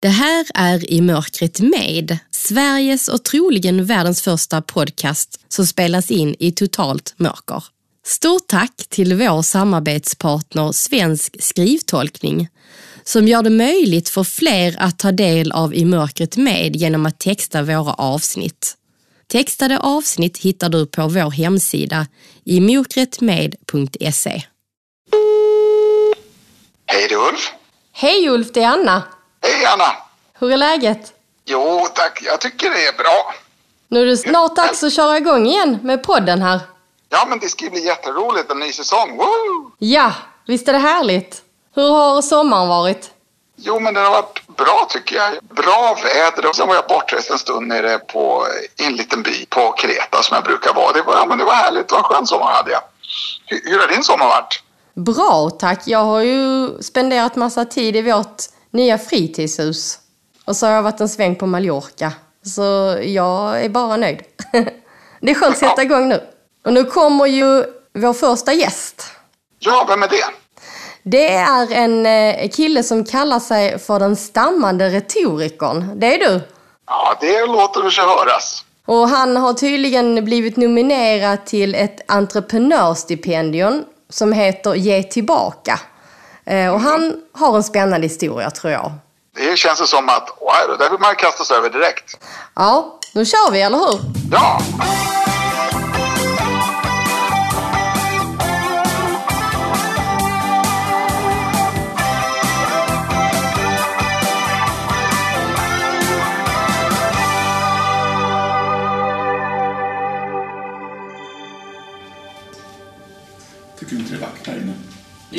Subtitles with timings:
[0.00, 6.36] Det här är I mörkret med, Sveriges och troligen världens första podcast som spelas in
[6.38, 7.64] i totalt mörker.
[8.06, 12.48] Stort tack till vår samarbetspartner Svensk skrivtolkning
[13.04, 17.18] som gör det möjligt för fler att ta del av I mörkret med genom att
[17.18, 18.76] texta våra avsnitt.
[19.26, 22.06] Textade avsnitt hittar du på vår hemsida
[22.44, 24.42] imokretmed.se.
[26.86, 27.52] Hej det är Ulf.
[27.92, 29.02] Hej Ulf, det är Anna.
[29.42, 29.96] Hej Anna.
[30.38, 31.12] Hur är läget?
[31.44, 33.34] Jo tack, jag tycker det är bra.
[33.88, 36.60] Nu är det snart dags att köra igång igen med podden här.
[37.08, 39.16] Ja men det ska bli jätteroligt, en ny säsong.
[39.16, 39.72] Woo!
[39.78, 40.12] Ja,
[40.46, 41.42] visst är det härligt?
[41.74, 43.10] Hur har sommaren varit?
[43.56, 45.32] Jo men den har varit bra tycker jag.
[45.42, 48.46] Bra väder och sen var jag bortrest en stund nere på,
[48.76, 50.92] i en liten by på Kreta som jag brukar vara.
[50.92, 52.80] Det var, ja, men det var härligt, det var en skön sommar hade jag.
[53.46, 54.62] Hur, hur har din sommar varit?
[54.94, 55.82] Bra tack.
[55.84, 58.42] Jag har ju spenderat massa tid i vårt
[58.78, 59.98] nya fritidshus.
[60.44, 62.12] Och så har jag varit en sväng på Mallorca.
[62.42, 64.22] Så jag är bara nöjd.
[65.20, 66.20] Det är skönt att sätta igång nu.
[66.64, 69.04] Och nu kommer ju vår första gäst.
[69.58, 70.24] Ja, vem är det?
[71.02, 76.00] Det är en eh, kille som kallar sig för den stammande retorikern.
[76.00, 76.40] Det är du.
[76.86, 78.64] Ja, det låter sig höras.
[78.86, 85.80] Och han har tydligen blivit nominerad till ett entreprenörsstipendium som heter Ge tillbaka.
[86.48, 88.92] Eh, Och han har en spännande historia tror jag.
[89.36, 92.18] Det känns det som att, wow, det där vill man kasta sig över direkt.
[92.54, 94.00] Ja, nu kör vi, eller hur?
[94.32, 94.60] Ja!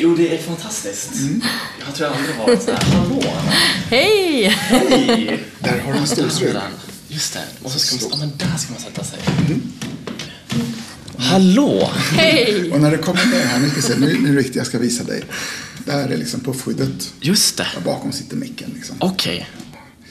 [0.02, 1.10] Jo, det är fantastiskt.
[1.86, 2.82] Jag tror jag aldrig varit så här.
[2.82, 3.22] Hallå!
[3.90, 4.48] Hej!
[4.48, 5.44] Hej!
[5.58, 6.54] Där har du en stolsrygg.
[7.08, 7.40] Just det.
[7.62, 9.18] Och så ska man, ja, men där ska man sätta sig.
[11.16, 11.90] Hallå!
[12.12, 12.70] Hej!
[12.72, 15.04] Och när det kommer ner här, se, nu, nu är det riktigt, jag ska visa
[15.04, 15.24] dig.
[15.86, 17.12] Där är liksom puffskyddet.
[17.20, 17.66] Just det.
[17.74, 18.96] Där bakom sitter micken liksom.
[18.98, 19.48] Okej.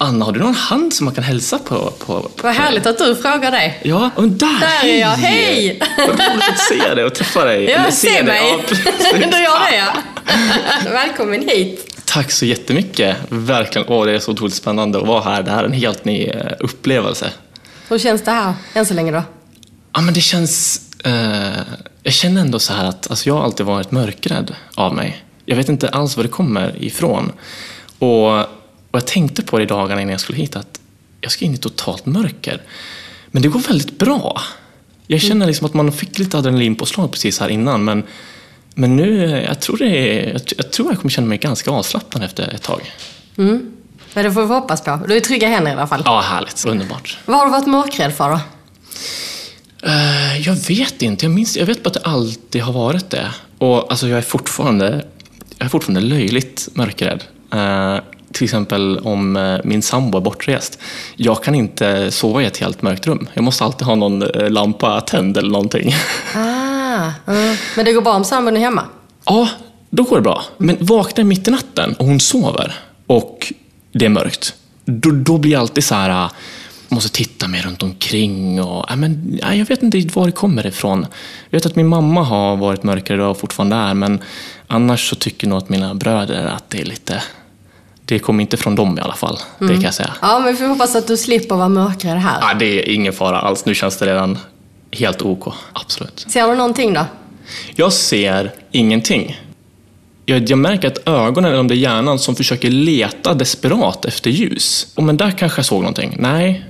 [0.01, 1.93] Anna, har du någon hand som man kan hälsa på?
[1.99, 3.73] på Vad härligt att du frågar det.
[3.83, 4.59] Ja, men där!
[4.59, 5.81] Där är jag, hej!
[5.97, 7.63] Vad roligt att se dig och träffa dig.
[7.63, 8.23] Ja, Eller se dig.
[8.23, 8.49] mig.
[8.51, 8.85] Ja, precis.
[9.11, 9.93] Du gör det ja.
[10.91, 12.01] Välkommen hit.
[12.05, 13.17] Tack så jättemycket.
[13.29, 13.87] Verkligen.
[13.87, 15.43] Åh, det är så otroligt spännande att vara här.
[15.43, 17.31] Det här är en helt ny eh, upplevelse.
[17.89, 19.23] Hur känns det här än så länge då?
[19.93, 20.81] Ja, men det känns...
[21.05, 21.59] Eh,
[22.03, 25.23] jag känner ändå så här att alltså, jag har alltid varit mörkrädd av mig.
[25.45, 27.31] Jag vet inte alls var det kommer ifrån.
[27.99, 28.58] Och,
[28.91, 30.79] och jag tänkte på det i dagarna innan jag skulle hit att
[31.21, 32.61] jag ska in i totalt mörker.
[33.31, 34.41] Men det går väldigt bra.
[35.07, 38.03] Jag känner liksom att man fick lite adrenalinpåslag precis här innan men,
[38.75, 42.23] men nu, jag tror, det är, jag, jag tror jag kommer känna mig ganska avslappnad
[42.23, 42.91] efter ett tag.
[44.13, 44.99] Men det får vi hoppas på.
[45.07, 46.01] Du är i trygga händer i alla fall.
[46.05, 46.65] Ja, härligt.
[46.65, 47.17] Underbart.
[47.25, 48.39] Vad har du varit mörkrädd för då?
[49.83, 51.25] Eh, jag vet inte.
[51.25, 53.31] Jag, minns, jag vet bara att det alltid har varit det.
[53.57, 55.05] Och alltså, jag är fortfarande,
[55.57, 57.23] jag är fortfarande löjligt mörkrädd.
[57.53, 57.97] Eh,
[58.31, 60.79] till exempel om eh, min sambo är bortrest.
[61.15, 63.27] Jag kan inte sova i ett helt mörkt rum.
[63.33, 65.95] Jag måste alltid ha någon eh, lampa tänd eller någonting.
[66.91, 67.57] Ah, mm.
[67.75, 68.83] Men det går bra om sambon är hemma?
[69.25, 69.49] Ja,
[69.89, 70.43] då går det bra.
[70.57, 72.73] Men vaknar mitt i natten och hon sover
[73.07, 73.53] och
[73.91, 74.53] det är mörkt,
[74.85, 76.31] då, då blir jag alltid så här, äh,
[76.89, 80.67] måste titta mig runt omkring och, ja, men, ja, jag vet inte var det kommer
[80.67, 81.05] ifrån.
[81.49, 84.19] Jag vet att min mamma har varit mörkare och fortfarande är, men
[84.67, 87.23] annars så tycker nog att mina bröder att det är lite,
[88.09, 90.13] det kommer inte från dem i alla fall, det kan jag säga.
[90.21, 92.37] Ja, men vi får hoppas att du slipper vara mörkrädd här.
[92.41, 94.37] Ja, det är ingen fara alls, nu känns det redan
[94.91, 96.25] helt OK, absolut.
[96.29, 97.05] Ser du någonting då?
[97.75, 99.39] Jag ser ingenting.
[100.25, 104.29] Jag, jag märker att ögonen, eller om det är hjärnan, som försöker leta desperat efter
[104.29, 104.87] ljus.
[104.95, 106.15] Och men där kanske jag såg någonting.
[106.19, 106.65] Nej,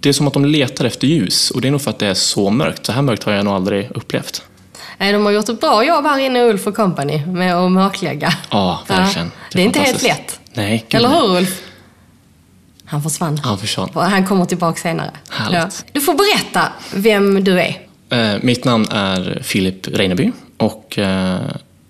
[0.00, 1.50] det är som att de letar efter ljus.
[1.50, 2.86] Och det är nog för att det är så mörkt.
[2.86, 4.42] Så här mörkt har jag nog aldrig upplevt.
[4.98, 8.34] Nej, de har gjort ett bra jobb här inne i Ulf Company med att mörklägga.
[8.50, 9.32] Ja, verkligen.
[9.52, 10.40] Det är, inte helt lätt.
[10.56, 11.62] Nej, gud Eller hur Ulf?
[12.84, 13.38] Han försvann.
[13.38, 13.90] Han försvann.
[13.94, 15.10] Han kommer tillbaka senare.
[15.30, 15.84] Härligt.
[15.92, 17.80] Du får berätta vem du är.
[18.10, 21.40] Eh, mitt namn är Filip Reineby och eh,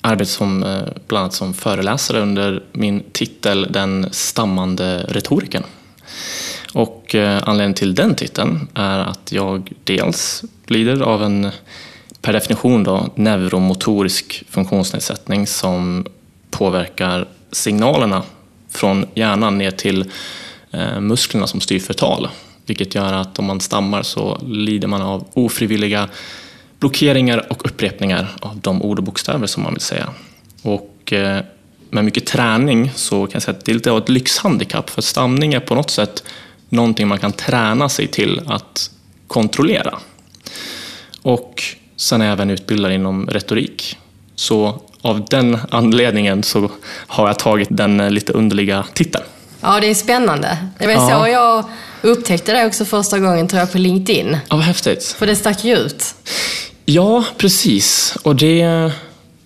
[0.01, 5.63] arbetar som, eh, bland annat som föreläsare under min titel Den stammande retoriken.
[6.75, 11.51] Och eh, anledningen till den titeln är att jag dels lider av en
[12.21, 16.07] per definition då, neuromotorisk funktionsnedsättning som
[16.51, 18.23] påverkar signalerna
[18.77, 20.11] från hjärnan ner till
[20.71, 22.29] eh, musklerna som styr förtal.
[22.67, 26.09] Vilket gör att om man stammar så lider man av ofrivilliga
[26.79, 30.09] blockeringar och upprepningar av de ord och bokstäver som man vill säga.
[30.63, 31.41] Och eh,
[31.91, 34.91] med mycket träning så kan jag säga att det är lite av ett lyxhandikapp.
[34.91, 36.25] För stamning är på något sätt
[36.69, 38.91] någonting man kan träna sig till att
[39.27, 39.99] kontrollera.
[41.23, 41.63] Och
[41.97, 43.97] sen är jag även utbildad inom retorik.
[44.35, 46.71] Så av den anledningen så
[47.07, 49.25] har jag tagit den lite underliga titeln.
[49.61, 50.59] Ja, det är spännande.
[50.79, 51.09] Det var Ja.
[51.25, 51.65] så jag
[52.03, 54.37] upptäckte det också första gången, tror jag, på LinkedIn.
[54.49, 55.05] Ja, vad häftigt.
[55.19, 56.15] För det stack ju ut.
[56.85, 58.17] Ja, precis.
[58.23, 58.93] Och det är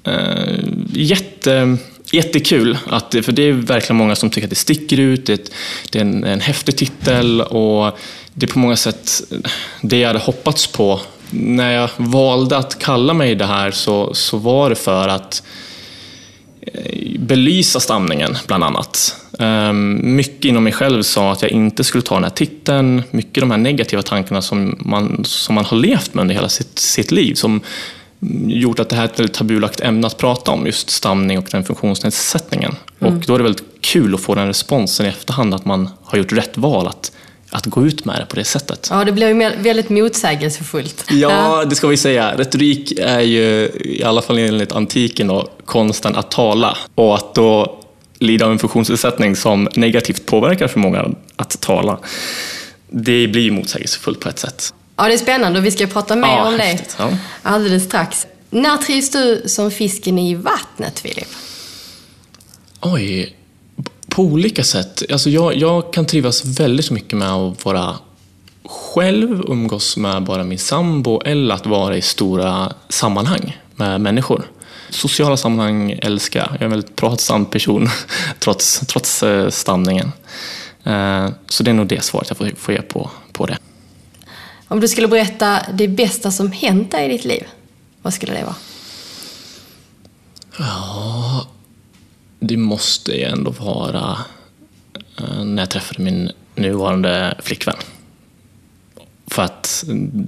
[0.05, 0.59] eh,
[0.93, 1.77] jätte,
[2.13, 2.79] jättekul.
[2.91, 5.27] Att, för det är verkligen många som tycker att det sticker ut.
[5.27, 5.53] Det, är ett-
[5.91, 7.99] det är en, en häftig titel och
[8.35, 9.21] det är på många sätt
[9.81, 11.01] det jag hade hoppats på.
[11.31, 15.43] När jag valde att kalla mig det här så, så var det för att
[16.61, 19.17] eh, belysa stamningen, bland annat.
[19.39, 23.03] Ehm, Mycket inom mig själv sa att jag inte skulle ta den här titeln.
[23.11, 26.79] Mycket de här negativa tankarna som man, som man har levt med under hela sitt,
[26.79, 27.35] sitt liv.
[27.35, 27.61] Som
[28.47, 31.47] gjort att det här är ett väldigt tabulagt ämne att prata om, just stamning och
[31.51, 32.77] den funktionsnedsättningen.
[32.99, 36.19] Och då är det väldigt kul att få den responsen i efterhand, att man har
[36.19, 37.13] gjort rätt val att,
[37.51, 38.89] att gå ut med det på det sättet.
[38.91, 41.05] Ja, det blev ju väldigt motsägelsefullt.
[41.11, 42.37] Ja, det ska vi säga.
[42.37, 46.77] Retorik är ju, i alla fall enligt antiken, då, konsten att tala.
[46.95, 47.81] Och att då
[48.19, 51.99] lida av en funktionsnedsättning som negativt påverkar förmågan att tala,
[52.91, 54.75] det blir ju motsägelsefullt på ett sätt.
[54.97, 57.11] Ja, det är spännande och vi ska prata mer Ja, om det häftigt, ja.
[57.43, 58.27] alldeles strax.
[58.51, 61.29] När trivs du som fisken i vattnet, Filip?
[62.81, 63.37] Oj,
[64.21, 65.03] på olika sätt.
[65.13, 67.97] Alltså jag, jag kan trivas väldigt mycket med att vara
[68.65, 74.51] själv, umgås med bara min sambo eller att vara i stora sammanhang med människor.
[74.91, 76.49] Sociala sammanhang älskar jag.
[76.53, 77.89] Jag är en väldigt pratsam person
[78.39, 80.13] trots, trots eh, stamningen.
[80.85, 83.59] Eh, Så det är nog det svaret jag får, får ge på, på det.
[84.69, 87.45] Om du skulle berätta det bästa som hänt dig i ditt liv,
[88.03, 88.57] vad skulle det vara?
[92.41, 94.19] Det måste ju ändå vara
[95.19, 97.77] eh, när jag träffade min nuvarande flickvän.
[99.27, 99.85] För att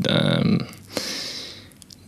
[0.08, 0.44] eh,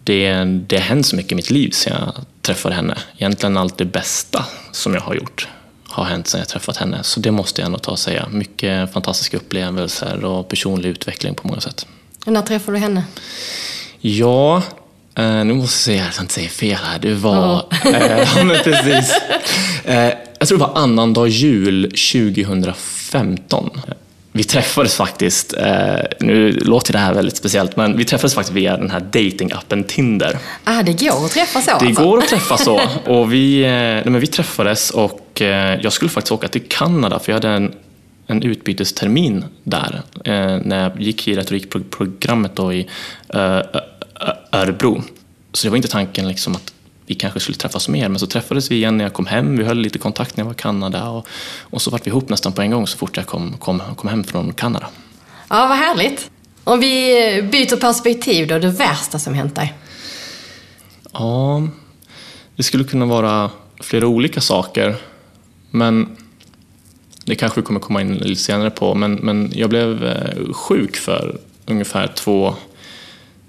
[0.05, 2.99] det, det har hänt så mycket i mitt liv sedan jag träffade henne.
[3.17, 5.49] Egentligen allt det bästa som jag har gjort
[5.85, 7.03] har hänt sedan jag träffat henne.
[7.03, 8.29] Så det måste jag ändå ta och säga.
[8.31, 11.87] Mycket fantastiska upplevelser och personlig utveckling på många sätt.
[12.27, 13.05] När träffade du henne?
[14.01, 14.62] Ja,
[15.19, 16.99] eh, nu måste jag säga att jag inte säger fel här.
[16.99, 17.67] Det var...
[18.37, 19.13] Ja, men precis.
[19.85, 23.71] Eh, jag tror det var annandag jul 2015.
[24.33, 25.55] Vi träffades faktiskt,
[26.21, 30.39] nu låter det här väldigt speciellt, men vi träffades faktiskt via den här datingappen Tinder.
[30.65, 32.03] Ah, det går att träffa så Det alltså.
[32.05, 32.81] går att träffa så.
[33.07, 35.43] Och vi, nej, men vi träffades och
[35.81, 37.75] jag skulle faktiskt åka till Kanada för jag hade en,
[38.27, 40.03] en utbytestermin där
[40.65, 42.89] när jag gick i retorikprogrammet då i
[44.53, 45.03] Örebro.
[45.53, 46.75] Så det var inte tanken liksom att
[47.06, 49.56] vi kanske skulle träffas mer, men så träffades vi igen när jag kom hem.
[49.56, 51.26] Vi höll lite kontakt när jag var i Kanada och,
[51.61, 54.11] och så vart vi ihop nästan på en gång så fort jag kom, kom, kom
[54.11, 54.87] hem från Kanada.
[55.49, 56.31] Ja, vad härligt.
[56.65, 59.75] Om vi byter perspektiv då, det värsta som hänt dig?
[61.12, 61.62] Ja,
[62.56, 63.50] det skulle kunna vara
[63.81, 64.97] flera olika saker.
[65.70, 66.17] Men
[67.25, 68.94] det kanske vi kommer komma in lite senare på.
[68.94, 72.55] Men, men jag blev eh, sjuk för ungefär två,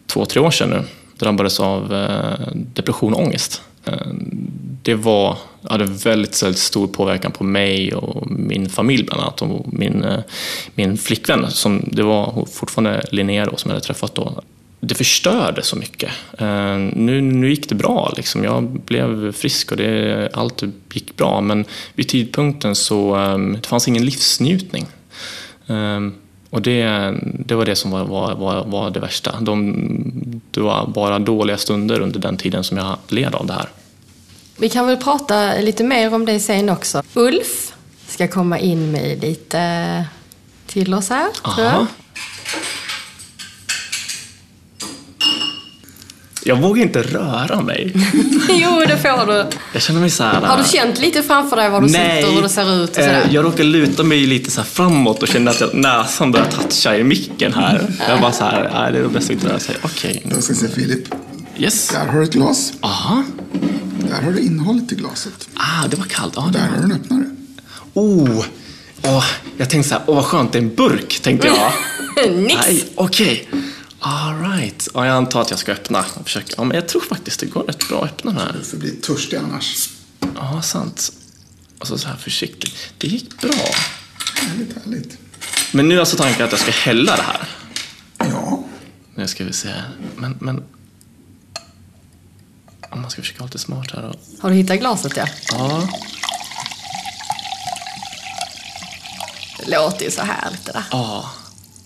[0.08, 0.84] två, tre år sedan nu.
[1.18, 3.62] Drabbades av eh, depression och ångest.
[3.86, 3.94] Eh,
[4.82, 9.42] det var, hade väldigt, väldigt stor påverkan på mig och min familj bland annat.
[9.42, 10.20] Och min, eh,
[10.76, 14.42] min flickvän, som det var fortfarande Linnea då, som jag hade träffat då.
[14.80, 16.12] Det förstörde så mycket.
[16.94, 18.44] Nu, nu gick det bra, liksom.
[18.44, 21.42] jag blev frisk och det, allt gick bra.
[21.42, 24.86] Men vid tidpunkten så ehm, det fanns ingen livsnjutning.
[25.68, 26.14] Ehm,
[26.56, 29.40] och det, det var det som var, var, var, var det värsta.
[29.40, 33.70] De, det var bara dåliga stunder under den tiden som jag led av det här.
[34.58, 37.04] Vi kan väl prata lite mer om det sen också.
[37.14, 37.74] Ulf
[38.08, 40.06] ska komma in med lite
[40.68, 41.88] till oss här, tror jag.
[46.48, 47.94] Jag vågar inte röra mig.
[48.50, 49.46] jo, det får du.
[49.74, 50.42] Jag känner mig så här...
[50.42, 52.98] Har du känt lite framför dig var du Nej, sitter och hur det ser ut
[52.98, 56.32] och eh, jag råkar luta mig lite så här framåt och känner att jag, näsan
[56.32, 57.88] börjar toucha i micken här.
[58.10, 59.76] Jag bara så här, nej, det är nog bäst att inte röra sig.
[59.82, 61.04] Okej, Då ska vi se Filip.
[61.58, 61.88] yes.
[61.90, 62.74] Där har du ett glas.
[62.80, 63.24] Aha,
[64.10, 65.50] Där har du innehållet i glaset.
[65.56, 66.38] ah, det var kallt.
[66.38, 67.24] Ah, det Där har du en öppnare.
[67.94, 68.40] Oh,
[69.04, 69.26] oh,
[69.58, 71.72] jag tänkte så här, åh vad skönt, det är en burk, tänkte jag.
[72.36, 72.62] Nix!
[72.68, 73.48] Nej, okej.
[73.52, 73.60] All
[74.08, 74.88] Alright.
[74.94, 76.06] Ja, jag antar att jag ska öppna.
[76.16, 76.54] Och försöka.
[76.58, 78.56] Ja, men jag tror faktiskt det går rätt bra att öppna den här.
[78.72, 79.90] Du blir törstig annars.
[80.36, 81.12] Ja, sant.
[81.80, 82.76] Och så, så här försiktigt.
[82.98, 83.52] Det gick bra.
[84.36, 85.18] Härligt, härligt.
[85.72, 87.50] Men nu är alltså tanken att jag ska hälla det här?
[88.18, 88.64] Ja.
[89.16, 89.74] Nu ska vi se.
[90.16, 90.64] Men, men...
[92.90, 94.16] Om man ska försöka vara lite smart här och...
[94.40, 95.28] Har du hittat glaset ja?
[95.52, 95.90] Ja.
[99.60, 100.86] Det låter ju så härligt det där.
[100.92, 101.32] Ja.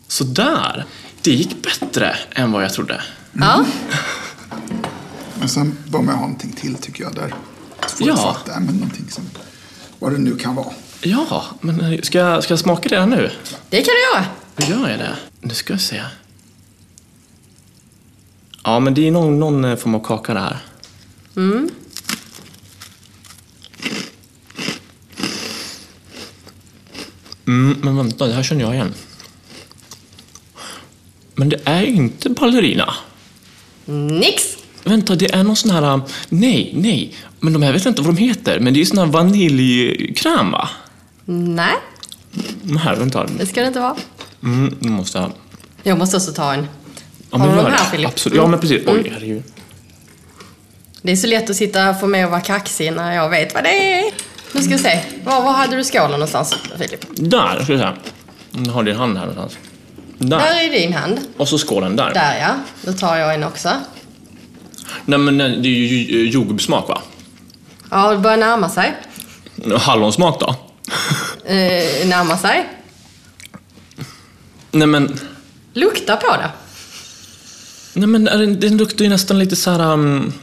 [0.07, 0.85] Sådär.
[1.21, 3.01] Det gick bättre än vad jag trodde.
[3.33, 3.65] Ja.
[5.39, 7.33] Men sen bör man ha någonting till tycker jag där.
[7.81, 7.87] Ja.
[7.99, 8.37] Ja.
[8.45, 9.23] Där, men någonting som,
[9.99, 10.73] vad det nu kan vara.
[11.01, 13.31] Ja, men eh, ska jag, ska jag smaka det redan nu?
[13.69, 14.25] Det kan du göra.
[14.55, 15.15] Hur gör jag det?
[15.41, 16.03] Nu ska vi se.
[18.63, 20.57] Ja, men det är någon, någon eh, form av kaka det här.
[27.47, 28.93] Mm, men vänta, det här känner jag igen.
[31.39, 32.93] Men det är inte ballerina.
[33.85, 34.57] Nix.
[34.83, 36.01] Vänta, det är någon sån här...
[36.29, 37.13] Nej, nej.
[37.39, 38.59] Men de här vet jag inte vad de heter.
[38.59, 40.69] Men det är sån här vaniljkräm, va?
[41.25, 41.73] Nej,
[42.63, 43.27] De här, vänta.
[43.39, 43.95] det ska det inte vara.
[44.43, 45.31] Mm, nu måste jag...
[45.83, 46.67] Jag måste också ta en.
[47.31, 47.85] Ja, Har du de här.
[47.91, 48.07] Filip?
[48.07, 48.37] Absolut.
[48.37, 48.81] Ja, men precis.
[48.87, 49.43] Oj, herregud.
[51.01, 53.53] Det är så lätt att sitta och få mig att vara kaxig när jag vet
[53.53, 54.11] vad det är.
[54.53, 54.99] Nu ska vi se.
[55.23, 57.05] Var, var hade du skålen någonstans, Filip?
[57.15, 57.87] Där, ska vi se.
[58.51, 59.57] Jag har din hand här någonstans.
[60.19, 60.37] Där.
[60.39, 61.19] Där är din hand.
[61.37, 62.13] Och så skålen där.
[62.13, 62.55] Där ja.
[62.81, 63.69] Då tar jag en också.
[65.05, 67.01] Nej, men det är ju eh, jordgubbssmak, va?
[67.91, 68.97] Ja, det börjar närma sig.
[69.77, 70.55] Hallonsmak då?
[71.45, 72.69] Eh, närma sig.
[74.71, 75.19] Nej, men...
[75.73, 76.51] Lukta på det.
[77.93, 78.23] Nej, men
[78.59, 79.93] den luktar ju nästan lite så här...
[79.93, 80.33] Um,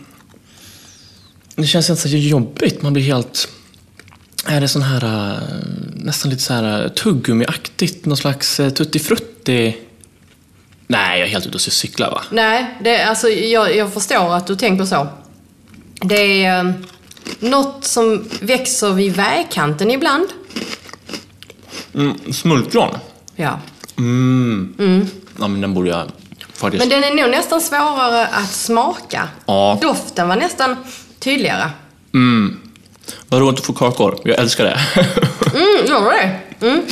[1.55, 2.83] det känns inte så jobbigt.
[2.83, 3.49] Man blir helt...
[4.47, 5.05] Är det sån här...
[5.05, 5.39] Uh,
[5.95, 8.07] nästan lite så här uh, tuggummiaktigt?
[8.07, 8.69] Någon slags uh,
[9.47, 9.83] tuttifrutti?
[10.89, 12.23] Nej, jag är helt ute och cyklar, va?
[12.31, 15.07] Nej, det, alltså, jag, jag förstår att du tänker så.
[16.01, 16.73] Det är eh,
[17.39, 20.29] något som växer vid vägkanten ibland.
[21.95, 22.99] Mm, smultron.
[23.37, 23.61] Ja.
[23.99, 25.07] Mm.
[25.41, 26.11] Ja, men den borde jag
[26.53, 26.81] faktiskt...
[26.81, 29.29] Men den är nog nästan svårare att smaka.
[29.47, 29.79] Ja.
[29.83, 30.77] Doften var nästan
[31.19, 31.71] tydligare.
[32.15, 32.61] Mm.
[33.29, 34.19] Vad roligt att få kakor.
[34.25, 34.79] Jag älskar det.
[35.57, 36.41] Mm, gör det?
[36.67, 36.83] Mm.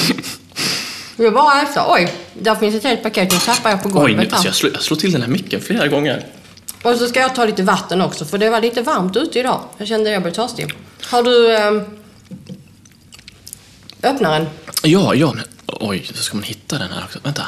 [1.16, 1.84] Jag bara äta.
[1.92, 3.32] Oj, där finns ett helt paket.
[3.32, 4.30] Nu tappar jag på Oj, golvet nu, här.
[4.32, 6.26] alltså jag, slår, jag slår till den här micken flera gånger.
[6.82, 9.60] Och så ska jag ta lite vatten också, för det var lite varmt ute idag.
[9.78, 10.72] Jag kände att jag blev törstig.
[11.04, 11.56] Har du...
[11.56, 11.82] Eh,
[14.02, 14.46] öppnaren?
[14.82, 17.18] Ja, ja, men oj, så ska man hitta den här också.
[17.22, 17.42] Vänta.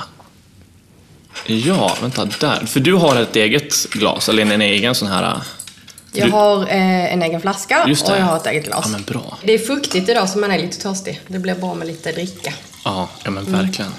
[1.46, 2.66] Ja, vänta, där.
[2.66, 5.40] För du har ett eget glas, eller en egen sån här...
[6.12, 8.80] Jag Du- har eh, en egen flaska och jag har ett eget glas.
[8.84, 9.38] Ja, men bra.
[9.44, 11.20] Det är fuktigt idag så man är lite törstig.
[11.26, 12.52] Det blir bra med lite dricka.
[12.86, 13.60] Ja, ja men Mm.
[13.66, 13.90] verkligen.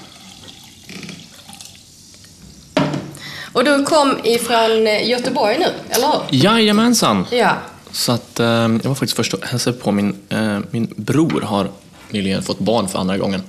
[3.52, 6.20] Och du kom ifrån eh, Göteborg nu, eller hur?
[6.30, 7.26] Jajamensan!
[7.30, 7.56] Ja.
[7.92, 11.70] Så att, eh, jag var faktiskt först och hälsade på min, eh, min bror har
[12.10, 13.42] nyligen fått barn för andra gången.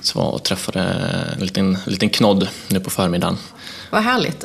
[0.00, 0.80] Så jag var och träffade
[1.36, 3.38] en liten, liten knodd nu på förmiddagen.
[3.90, 4.44] Vad härligt.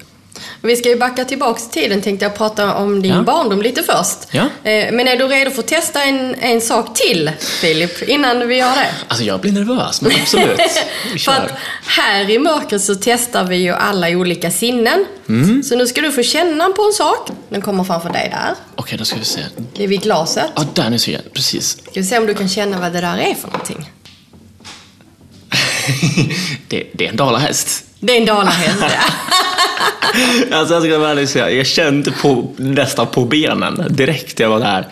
[0.62, 3.22] Vi ska ju backa tillbaks i tiden tänkte jag prata om din Ja.
[3.22, 4.18] barndom lite först.
[4.32, 4.42] Ja.
[4.72, 8.56] Eh, Men är du redo för att testa en, en sak till, Filip, innan vi
[8.56, 8.88] gör det?
[9.08, 10.60] Alltså jag blir nervös, men absolut.
[11.13, 11.51] Vi För att kör.
[11.88, 15.06] här i mörkret så testar vi ju alla olika sinnen.
[15.30, 15.63] Mm.
[15.63, 17.30] Så nu ska du få känna på en sak.
[17.50, 18.54] Den kommer framför dig där.
[18.75, 19.39] Okej, då ska vi se.
[19.75, 20.51] Det är vid glaset.
[20.56, 21.34] Ja, där nu ser jag.
[21.34, 21.70] Precis.
[21.70, 23.92] Ska vi se om du kan känna vad det där är för någonting.
[26.68, 27.84] det, det är en dalahäst.
[28.00, 28.75] Det är en dalahäst.
[28.82, 28.88] ja.
[30.51, 34.60] Alltså jag ska vara ärlig säga, jag kände på, nästan på benen direkt jag var
[34.60, 34.88] där.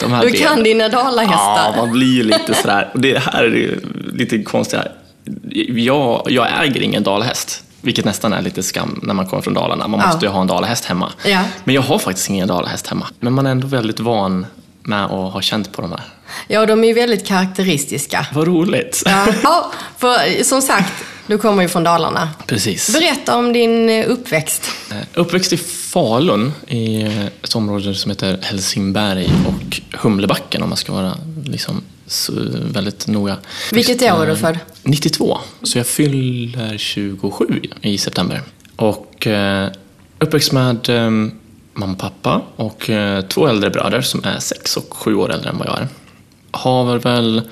[0.00, 0.46] De här Du benen.
[0.48, 1.36] kan dina dalahästar.
[1.36, 2.90] Ja, man blir lite sådär.
[2.94, 3.80] Och det här är ju
[4.12, 4.80] lite konstigt.
[5.76, 7.62] Jag, jag äger ingen dalahäst.
[7.80, 9.88] Vilket nästan är lite skam när man kommer från Dalarna.
[9.88, 10.06] Man Ja.
[10.06, 11.12] måste ju ha en dalahäst hemma.
[11.26, 11.40] Ja.
[11.64, 13.06] Men jag har faktiskt ingen dalahäst hemma.
[13.20, 14.46] Men man är ändå väldigt van
[14.82, 16.00] med att ha känt på de här.
[16.48, 18.26] Ja, de är ju väldigt karaktäristiska.
[18.32, 19.02] Vad roligt!
[19.06, 20.92] Ja, ja, för som sagt,
[21.26, 22.28] du kommer ju från Dalarna.
[22.46, 22.92] Precis.
[22.92, 24.70] Berätta om din eh, uppväxt.
[24.90, 30.76] Eh, Uppväxt i Falun, i eh, ett område som heter Helsingberg och Humlebacken om man
[30.76, 31.14] ska vara
[31.44, 31.82] liksom
[32.72, 33.36] väldigt noga.
[33.72, 34.58] Vilket år är du född?
[34.82, 38.42] 92, så jag fyller 27 i september.
[38.76, 39.26] Och
[40.18, 40.88] uppväxt med
[41.74, 42.90] mamma och pappa och
[43.28, 45.88] två äldre bröder som är sex och sju år äldre än vad jag är.
[46.50, 47.42] Har väl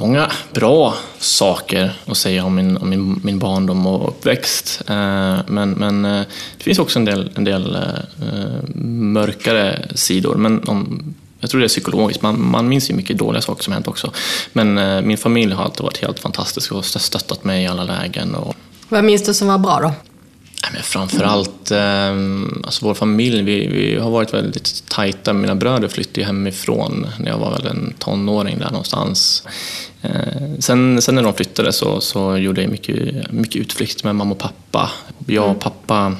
[0.00, 4.82] många bra saker att säga om min, om min, min barndom och uppväxt.
[4.86, 6.22] Eh, men men eh,
[6.58, 10.34] det finns också en del, en del eh, mörkare sidor.
[10.34, 12.22] Men om, jag tror det är psykologiskt.
[12.22, 14.12] Man, man minns ju mycket dåliga saker som hänt också.
[14.52, 14.74] Men
[15.06, 18.34] min familj har alltid varit helt fantastisk och stöttat mig i alla lägen.
[18.34, 18.54] Och,
[18.88, 20.09] Vad minns du som var bra då?
[20.72, 22.16] Men framförallt, eh,
[22.64, 25.32] alltså vår familj, vi, vi har varit väldigt tajta.
[25.32, 29.42] Mina bröder flyttade hemifrån när jag var väl en tonåring där någonstans.
[30.02, 34.34] Eh, sen, sen när de flyttade så, så gjorde jag mycket, mycket utflykt med mamma
[34.34, 34.90] och pappa.
[35.26, 36.16] Jag och pappa,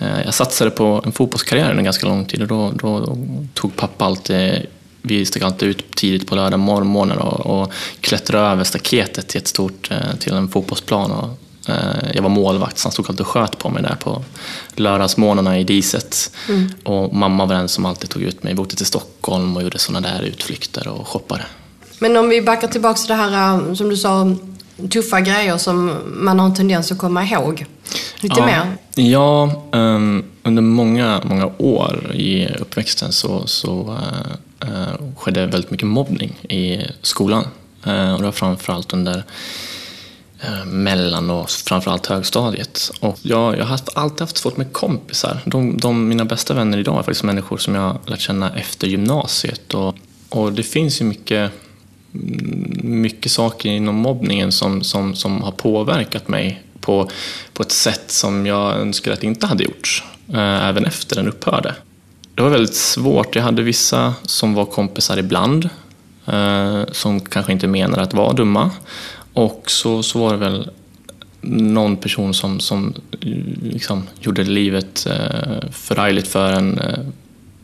[0.00, 3.16] eh, jag satsade på en fotbollskarriär under ganska lång tid och då, då, då
[3.54, 4.66] tog pappa alltid
[5.02, 9.48] vi stack alltid ut tidigt på lördag morgonen och, och klättrade över staketet till, ett
[9.48, 11.10] stort, eh, till en fotbollsplan.
[11.10, 11.38] Och,
[12.14, 14.24] jag var målvakt så han stod alltid och sköt på mig där på
[14.74, 16.32] lördagsmorgnarna i diset.
[16.48, 16.70] Mm.
[16.84, 18.54] Och mamma var den som alltid tog ut mig.
[18.54, 21.42] Vi åkte till Stockholm och gjorde sådana där utflykter och shoppade.
[21.98, 24.34] Men om vi backar tillbaka till det här som du sa,
[24.90, 27.66] tuffa grejer som man har en tendens att komma ihåg.
[28.20, 28.76] Lite ja, mer?
[28.94, 33.98] Ja, um, under många, många år i uppväxten så, så
[34.62, 37.44] uh, skedde väldigt mycket mobbning i skolan.
[37.86, 39.24] Uh, och det var framförallt under
[40.42, 42.90] Eh, mellan och framförallt högstadiet.
[43.00, 45.40] Och jag, jag har alltid haft svårt med kompisar.
[45.44, 49.74] De, de, mina bästa vänner idag är faktiskt människor som jag lärt känna efter gymnasiet.
[49.74, 49.94] Och,
[50.28, 51.52] och det finns ju mycket
[52.14, 57.10] mm, mycket saker inom mobbningen som, som, som har påverkat mig på,
[57.52, 60.04] på ett sätt som jag önskar att det inte hade gjorts.
[60.32, 61.74] eh, även efter den upphörde.
[62.34, 63.36] Det var väldigt svårt.
[63.36, 65.68] Jag hade vissa som var kompisar ibland,
[66.26, 68.70] eh, som kanske inte menade att vara dumma.
[69.32, 70.70] Och så, så var det väl
[71.40, 72.94] någon person som, som
[73.62, 76.80] liksom gjorde livet eh, förargligt för en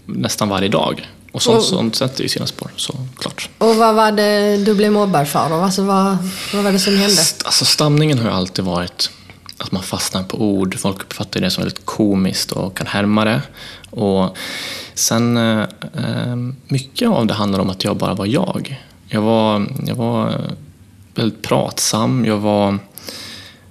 [0.06, 1.08] nästan varje dag.
[1.32, 3.48] Och sånt, och, sånt sätter ju sina spår, såklart.
[3.58, 5.54] Och vad var det du blev mobbad för då?
[5.54, 6.16] Alltså, vad,
[6.52, 7.20] vad var det som hände?
[7.44, 9.10] Alltså, stamningen har ju alltid varit
[9.58, 10.78] att man fastnar på ord.
[10.78, 13.42] Folk uppfattar det som väldigt komiskt och kan härma det.
[13.90, 14.36] Och
[14.94, 15.60] sen, eh,
[15.94, 16.36] eh,
[16.68, 18.82] mycket av det handlar om att jag bara var jag.
[19.08, 20.40] Jag var, jag var
[21.18, 22.24] väldigt pratsam.
[22.24, 22.78] Jag var,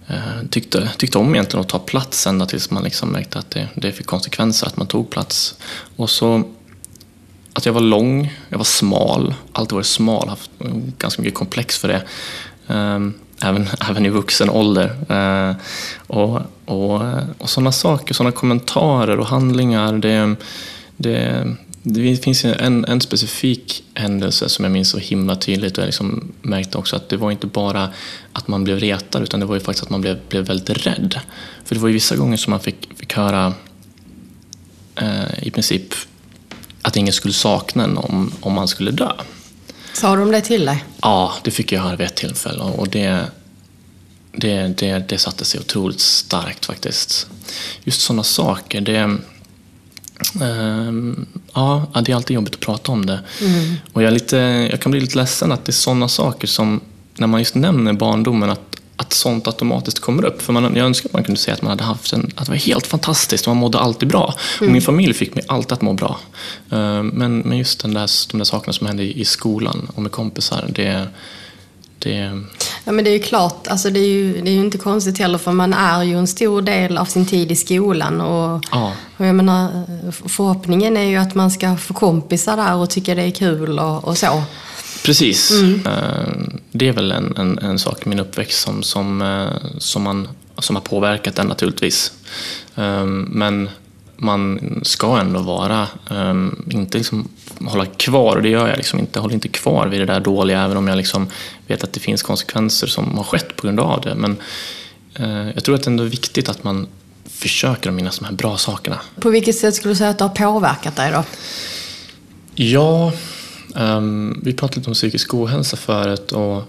[0.08, 3.68] eh, tyckte, tyckte om egentligen att ta plats ända tills man liksom märkte att det,
[3.76, 5.56] det fick konsekvenser att man tog plats.
[5.96, 6.44] Och så
[7.54, 10.52] att jag var lång, jag var smal, alltid varit smal, haft
[10.98, 12.04] ganska mycket komplex för det.
[12.68, 14.96] Ehm, även, även i vuxen ålder.
[15.10, 15.56] Eh,
[16.08, 17.02] och, och,
[17.38, 19.94] och sådana saker, sådana kommentarer och handlingar.
[19.94, 20.36] Det,
[20.98, 21.56] det,
[21.88, 26.32] det finns en, en specifik händelse som jag minns så himla tydligt och jag liksom
[26.42, 27.90] märkte också att det var inte bara
[28.34, 31.20] att man blev retad utan det var ju faktiskt att man blev, blev väldigt rädd.
[31.66, 33.54] För det var ju vissa gånger som man fick, fick höra
[34.96, 35.94] eh, i princip
[36.82, 39.12] att ingen skulle sakna en om, om man skulle dö.
[39.94, 40.84] Sa de det till dig?
[41.02, 43.22] Ja, det fick jag höra vid ett tillfälle och det,
[44.32, 47.28] det, det, det satte sig otroligt starkt faktiskt.
[47.84, 49.18] Just sådana saker, det,
[51.54, 53.20] ja, det är alltid jobbigt att prata om det.
[53.42, 53.76] Mm.
[53.94, 54.38] Och jag, är lite,
[54.72, 56.82] jag kan bli lite ledsen att det är sådana saker som,
[57.16, 60.42] när man just nämner barndomen, att att sånt automatiskt kommer upp.
[60.42, 62.52] För man, jag önskar att man kunde säga att man hade haft en, att det
[62.52, 64.34] var helt fantastiskt man mådde alltid bra.
[64.58, 64.70] Mm.
[64.70, 66.20] Och min familj fick mig alltid att må bra.
[66.74, 70.02] Uh, men, men just den där, de där sakerna som hände i, i skolan och
[70.02, 71.08] med kompisar, det,
[72.00, 72.42] det...
[72.88, 75.18] Ja men det är ju klart, alltså det är ju, det är ju inte konstigt
[75.18, 78.22] heller för man är ju en stor del av sin tid i skolan.
[78.22, 78.94] Och, ja.
[79.18, 83.22] och jag menar, förhoppningen är ju att man ska få kompisar där och tycka det
[83.22, 84.44] är kul och, och så.
[85.06, 85.52] Precis.
[85.52, 85.82] Mm.
[85.86, 90.04] Eh, det är väl en, en, en, sak i min uppväxt som, som, eh, som,
[90.04, 92.12] man, som har påverkat den naturligtvis.
[92.76, 93.70] Eh, men
[94.18, 95.88] man ska ändå vara,
[96.70, 97.28] inte liksom
[97.62, 100.20] hålla kvar, och det gör jag liksom inte, jag håller inte kvar vid det där
[100.20, 101.28] dåliga även om jag liksom
[101.68, 104.16] vet att det finns konsekvenser som har skett på grund av det.
[104.16, 104.38] Men
[105.56, 106.88] jag tror att det ändå är viktigt att man
[107.30, 109.00] försöker att minnas de här bra sakerna.
[109.20, 111.24] På vilket sätt skulle du säga att det har påverkat dig då?
[112.56, 113.12] Ja,
[113.76, 116.64] Um, vi pratade lite om psykisk ohälsa förut och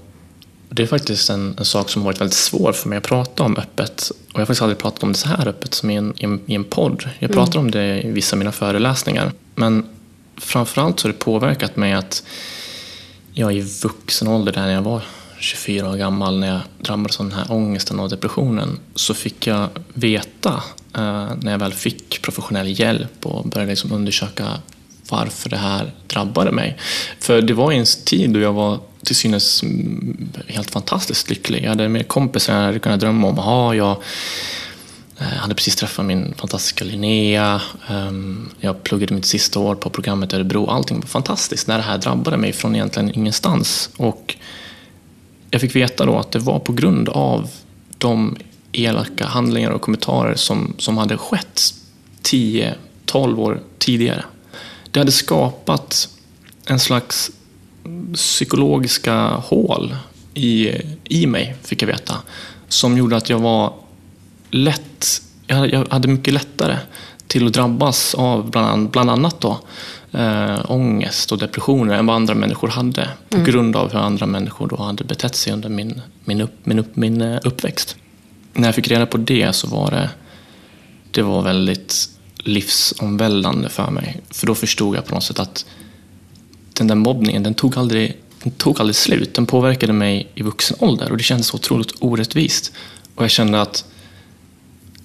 [0.68, 3.42] det är faktiskt en, en, sak som har varit väldigt svår för mig att prata
[3.42, 4.10] om öppet.
[4.10, 6.24] Och jag har faktiskt aldrig pratat om det så här öppet som i en, i
[6.24, 7.08] en, i en podd.
[7.18, 7.64] Jag pratar mm.
[7.64, 9.32] om det i vissa av mina föreläsningar.
[9.54, 9.86] Men
[10.36, 12.22] framförallt så har det påverkat mig att
[13.32, 15.02] jag i vuxen ålder, där när jag var
[15.38, 19.68] 24 år gammal, när jag drabbades av den här ångesten och depressionen, så fick jag
[19.94, 20.62] veta,
[20.94, 24.46] eh, när jag väl fick professionell hjälp och började liksom undersöka
[25.10, 26.78] varför det här drabbade mig.
[27.20, 31.64] För det var en tid då jag var till synes mm, helt fantastiskt lycklig.
[31.64, 33.38] Jag hade mer kompisar än jag hade kunnat drömma om.
[33.38, 34.02] Aha, jag
[35.18, 37.62] jag hade precis träffat min fantastiska Linnea.
[37.88, 40.66] Ehm, jag pluggade mitt sista år på programmet i Örebro.
[40.66, 43.90] Allting var fantastiskt när det här drabbade mig från egentligen ingenstans.
[43.96, 44.36] Och
[45.50, 47.50] jag fick veta då att det var på grund av
[47.98, 48.36] de
[48.72, 51.74] elaka handlingar och kommentarer som, som hade skett
[52.22, 54.24] 10-12 år tidigare.
[54.90, 56.08] Det hade skapat
[56.66, 57.30] en slags
[58.14, 59.96] psykologiska hål
[60.34, 60.70] i,
[61.04, 62.14] i mig, fick jag veta.
[62.68, 63.72] Som gjorde att jag var
[64.50, 66.76] lätt, jag hade mycket lättare
[67.26, 69.58] till att drabbas av bland, bland annat då,
[70.12, 73.08] äh, ångest och depressioner än vad andra människor hade.
[73.28, 73.46] På mm.
[73.46, 76.96] grund av hur andra människor då hade betett sig under min, min, upp, min, upp,
[76.96, 77.96] min eh, uppväxt.
[78.52, 80.10] När jag fick reda på det så var det,
[81.10, 84.20] det var väldigt livsomvälvande för mig.
[84.30, 85.66] För då förstod jag på något sätt att
[86.72, 89.34] den där mobbningen, den tog aldrig, den tog aldrig slut.
[89.34, 92.72] Den påverkade mig i vuxen ålder och det kändes otroligt orättvist.
[93.14, 93.84] Och jag kände att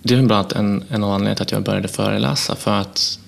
[0.04, 3.20] det är bland annat en, en av anledningarna till att jag började föreläsa, för att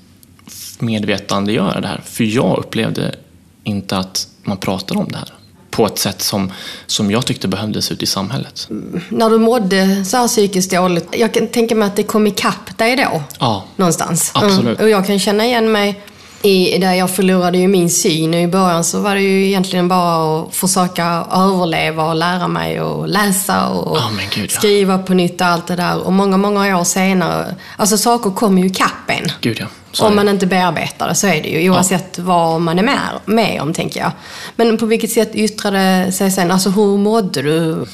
[0.79, 2.01] medvetandegöra det här.
[2.05, 3.15] För jag upplevde
[3.63, 5.33] inte att man pratade om det här
[5.71, 6.51] på ett sätt som,
[6.85, 8.67] som jag tyckte behövdes ute i samhället.
[9.09, 12.77] När du mådde så här psykiskt dåligt, jag kan tänka mig att det kom ikapp
[12.77, 13.23] dig då?
[13.39, 14.31] Ja, Någonstans.
[14.33, 14.79] Absolut.
[14.79, 14.83] Mm.
[14.83, 16.01] Och jag kan känna igen mig
[16.43, 19.87] i där jag förlorade ju min syn och i början så var det ju egentligen
[19.87, 24.57] bara att försöka överleva och lära mig att läsa och Ja, men gud, ja.
[24.57, 25.99] skriva på nytt och allt det där.
[25.99, 29.31] Och många, många år senare, alltså saker kommer ju ikapp en.
[29.41, 29.67] gud ja.
[29.91, 32.99] Så Om man inte bearbetar det så är det ju, oavsett vad man är med,
[33.25, 34.11] med om, tänker jag.
[34.55, 36.51] Men på vilket sätt yttrade sig sen?
[36.51, 37.85] Alltså hur mådde du?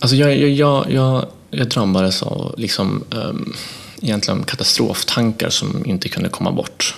[0.00, 3.54] Alltså jag, jag, jag, jag, jag drabbades av liksom, um,
[4.02, 6.94] egentligen katastroftankar som inte kunde komma bort.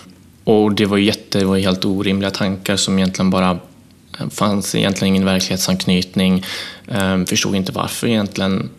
[0.50, 3.58] Och det var, ju jätte, det var helt orimliga tankar som egentligen bara
[4.18, 6.44] eh, fanns egentligen ingen verklighetsanknytning.
[6.88, 8.70] Ehm, förstod inte varför egentligen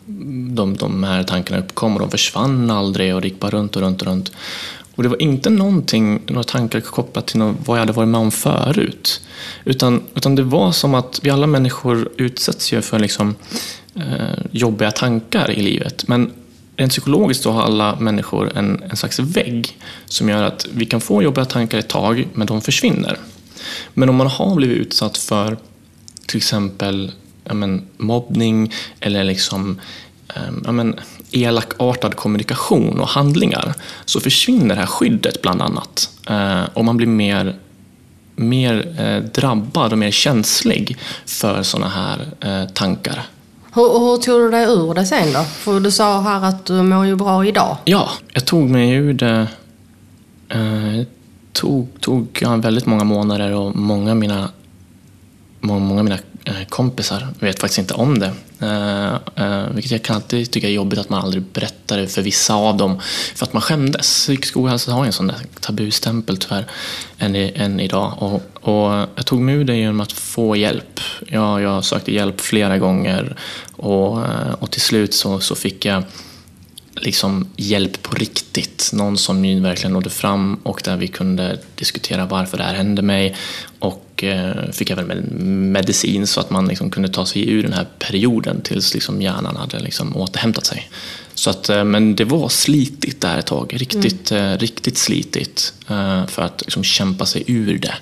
[0.55, 3.81] de, de här tankarna uppkom och de försvann aldrig och det gick bara runt och
[3.81, 4.31] runt och runt.
[4.95, 8.21] Och det var inte någonting, några tankar kopplat till något, vad jag hade varit med
[8.21, 9.21] om förut.
[9.65, 13.35] Utan, utan det var som att vi alla människor utsätts ju för liksom,
[13.95, 16.07] eh, jobbiga tankar i livet.
[16.07, 16.31] Men
[16.75, 21.01] rent psykologiskt så har alla människor en, en slags vägg som gör att vi kan
[21.01, 23.17] få jobbiga tankar ett tag, men de försvinner.
[23.93, 25.57] Men om man har blivit utsatt för
[26.25, 27.11] till exempel
[27.53, 29.79] men, mobbning eller liksom,
[30.35, 30.99] ehm, men,
[31.31, 33.73] elakartad kommunikation och handlingar
[34.05, 36.09] så försvinner det här skyddet bland annat.
[36.29, 37.55] Eh, och man blir mer,
[38.35, 43.25] mer eh, drabbad och mer känslig för sådana här eh, tankar.
[43.73, 45.43] Hur, hur tog du dig ur det sen då?
[45.43, 47.77] För du sa här att du mår ju bra idag.
[47.85, 49.47] Ja, jag tog mig ur det.
[50.49, 51.05] Eh,
[51.53, 54.49] tog, tog ja, väldigt många månader och många av mina,
[55.59, 58.33] många, många mina Eh, kompisar vet faktiskt inte om det.
[58.59, 62.21] Eh, eh, vilket jag kan alltid tycka är jobbigt att man aldrig berättar det för
[62.21, 62.99] vissa av dem.
[63.35, 64.01] För att man skämdes.
[64.01, 66.65] Psykisk ohälsa har ju en sån där tabustämpel tyvärr
[67.17, 68.13] än, än idag.
[68.17, 70.99] Och, och jag tog mig ur det genom att få hjälp.
[71.27, 73.35] Jag, jag sökte hjälp flera gånger
[73.75, 74.19] och,
[74.59, 76.03] och till slut så, så fick jag
[76.95, 78.89] liksom hjälp på riktigt.
[78.93, 83.35] Någon som verkligen nådde fram och där vi kunde diskutera varför det här hände mig.
[83.79, 85.31] Och eh, fick även med-
[85.71, 89.55] medicin så att man liksom kunde ta sig ur den här perioden tills liksom hjärnan
[89.55, 90.91] hade liksom återhämtat sig.
[91.33, 93.73] Så att, eh, men det var slitigt där ett tag.
[93.77, 95.73] Riktigt, eh, riktigt slitigt
[96.27, 97.93] för att liksom kämpa sig ur det.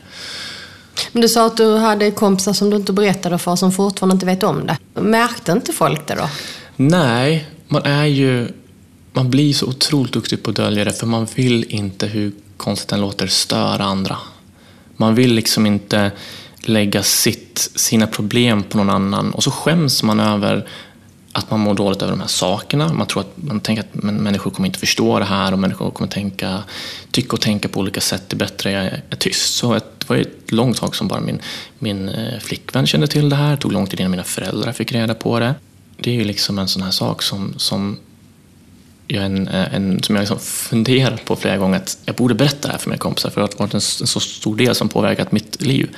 [1.12, 4.26] Men du sa att du hade kompisar som du inte berättade för som fortfarande inte
[4.26, 5.02] vet om det.
[5.02, 6.30] Märkte inte folk det då?
[6.76, 8.48] Nej, man är ju...
[9.14, 12.90] Man blir så otroligt duktig på att dölja det för man vill inte, hur konstigt
[12.90, 14.18] den låter, störa andra.
[15.00, 16.12] Man vill liksom inte
[16.62, 20.68] lägga sitt, sina problem på någon annan och så skäms man över
[21.32, 22.94] att man mår dåligt över de här sakerna.
[22.94, 26.10] Man tror att man tänker att människor kommer inte förstå det här och människor kommer
[26.10, 26.64] tänka,
[27.12, 28.24] tycka och tänka på olika sätt.
[28.28, 29.56] Det är bättre jag är, tyst.
[29.56, 31.42] Så det var ett långt tag som bara min,
[31.80, 33.52] min eh, flickvän kände till det här.
[33.52, 35.56] Det tog lång tid innan mina föräldrar fick reda på det.
[35.98, 37.98] Det är ju liksom en sån här sak som, som
[39.12, 42.72] jag, en, en, som jag liksom funderat på flera gånger att jag borde berätta det
[42.72, 45.62] här för mina kompisar för det har varit en, så stor del som påverkat mitt
[45.62, 45.90] liv.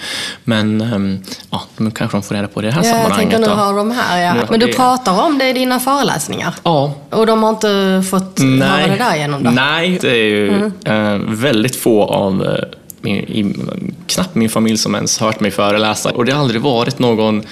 [0.43, 1.19] Men ehm,
[1.49, 3.31] ja, nu kanske de får reda på det i det här Ja, jag sammanhanget.
[3.31, 4.45] tänker nu har de här, ja.
[4.49, 6.55] Men du det- pratar om det i dina föreläsningar?
[6.63, 9.49] Ja, Och de har inte fått höra det där genom då?
[9.51, 12.63] Nej, det är ju eh, väldigt få av eh,
[13.01, 13.55] min, i,
[14.07, 16.09] knappt min familj som ens hört mig föreläsa.
[16.11, 17.43] Och det har aldrig varit någon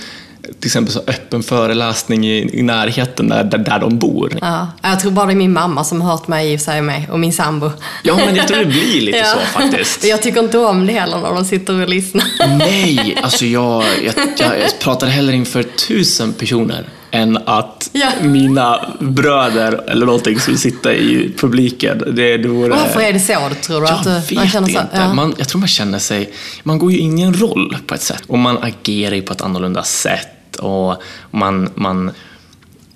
[0.59, 4.37] till exempel så öppen föreläsning i, i närheten där, där, där de bor.
[4.41, 7.19] Ja, jag tror bara det är min mamma som har hört mig sig med, och
[7.19, 7.71] min sambo.
[8.03, 10.03] Ja, men jag tror det blir lite så faktiskt.
[10.03, 12.25] Jag tycker inte om det heller när de sitter och lyssnar.
[12.57, 18.09] Nej, alltså jag, jag, jag, jag pratar hellre inför tusen personer än att Ja.
[18.21, 22.03] mina bröder eller någonting skulle sitta i publiken.
[22.15, 22.69] Det, det vore...
[22.69, 23.87] Varför är det så, tror du?
[23.87, 24.87] Jag att man känner så, inte.
[24.93, 25.13] Ja.
[25.13, 26.29] Man, jag tror man känner sig...
[26.63, 28.23] Man går ju in i en roll på ett sätt.
[28.27, 30.27] Och man agerar ju på ett annorlunda sätt.
[30.59, 32.11] Och man, man,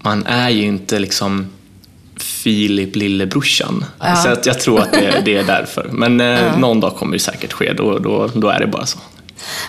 [0.01, 1.47] man är ju inte liksom
[2.17, 3.85] Filip lillebrorsan.
[3.99, 4.15] Ja.
[4.15, 5.89] Så att jag tror att det, det är därför.
[5.91, 7.73] Men eh, någon dag kommer det säkert ske.
[7.73, 8.99] Då, då, då är det bara så.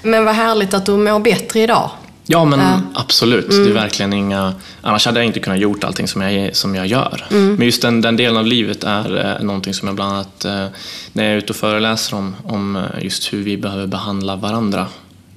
[0.03, 1.91] Men vad härligt att du mår bättre idag.
[2.27, 2.81] Ja, men Ja.
[2.95, 3.51] absolut.
[3.51, 4.55] Det är verkligen inga...
[4.83, 7.27] Annars hade jag inte kunnat gjort allting som jag, som jag gör.
[7.31, 10.67] Men just den, den delen av livet är eh, någonting som jag bland annat, eh,
[11.13, 14.87] när jag är ute och föreläser om, om eh, just hur vi behöver behandla varandra,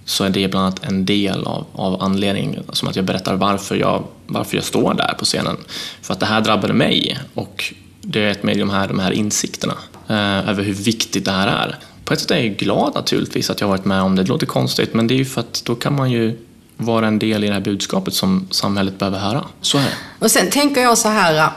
[0.07, 2.63] så är det bland annat en del av, av anledningen.
[2.71, 5.57] Som att jag berättar varför jag, varför jag står där på scenen.
[6.01, 9.11] För att det här drabbade mig och det är ett med de här, de här
[9.11, 9.73] insikterna
[10.07, 11.75] eh, över hur viktigt det här är.
[12.05, 14.23] på ett sätt är jag glad naturligtvis att jag har varit med om det.
[14.23, 16.39] Det låter konstigt, men det är ju för att då kan man ju
[16.77, 19.45] vara en del i det här budskapet som samhället behöver höra.
[19.61, 19.97] Så är det.
[20.19, 21.49] Och sen tänker jag så här,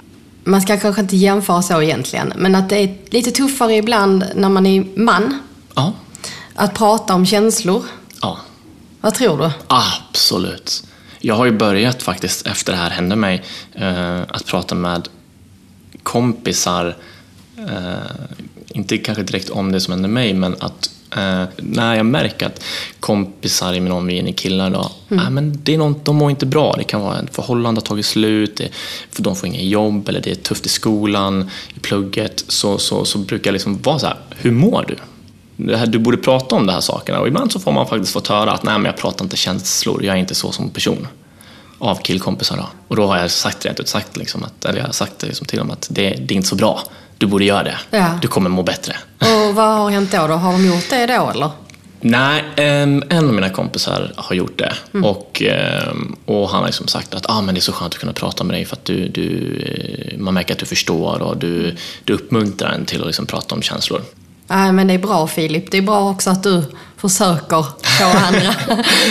[0.44, 4.48] man ska kanske inte jämföra så egentligen, men att det är lite tuffare ibland när
[4.48, 5.38] man är man.
[5.74, 5.92] Ja.
[6.54, 7.82] Att prata om känslor.
[8.20, 8.38] Ja.
[9.00, 9.50] Vad tror du?
[9.66, 10.82] Absolut.
[11.20, 13.42] Jag har ju börjat faktiskt, efter det här hände mig,
[13.74, 15.08] eh, att prata med
[16.02, 16.96] kompisar,
[17.58, 17.94] eh,
[18.68, 22.64] inte kanske direkt om det som hände mig, men att eh, när jag märker att
[23.00, 25.24] kompisar i min omgivning, killar då, mm.
[25.24, 26.74] äh, men det är något, de mår inte bra.
[26.78, 28.68] Det kan vara ett förhållande har tagit slut, det,
[29.10, 32.44] för de får inget jobb eller det är tufft i skolan, i plugget.
[32.48, 34.96] Så, så, så brukar jag liksom vara så här, hur mår du?
[35.68, 38.22] Här, du borde prata om de här sakerna och ibland så får man faktiskt få
[38.34, 41.08] höra att nej men jag pratar inte känslor, jag är inte så som person
[41.78, 42.56] av killkompisar.
[42.56, 42.66] Då.
[42.88, 45.46] Och då har jag sagt rent ut sagt, liksom att, eller jag har sagt liksom
[45.46, 46.82] till dem att det, det är inte så bra.
[47.18, 47.78] Du borde göra det.
[47.90, 48.18] Ja.
[48.22, 48.96] Du kommer må bättre.
[49.18, 50.26] Och vad har hänt då?
[50.26, 50.34] då?
[50.34, 51.50] Har de gjort det då eller?
[52.00, 54.74] Nej, en av mina kompisar har gjort det.
[54.94, 55.04] Mm.
[55.04, 55.42] Och,
[56.24, 58.44] och han har liksom sagt att ah, men det är så skönt att kunna prata
[58.44, 62.72] med dig för att du, du, man märker att du förstår och du, du uppmuntrar
[62.72, 64.02] en till att liksom prata om känslor.
[64.50, 65.70] Nej, men det är bra Filip.
[65.70, 66.62] Det är bra också att du
[66.96, 68.54] försöker få andra.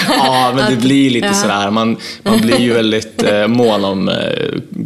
[0.08, 1.34] ja, men det blir lite ja.
[1.34, 1.70] sådär.
[1.72, 4.16] Man, man blir ju väldigt eh, mån om eh,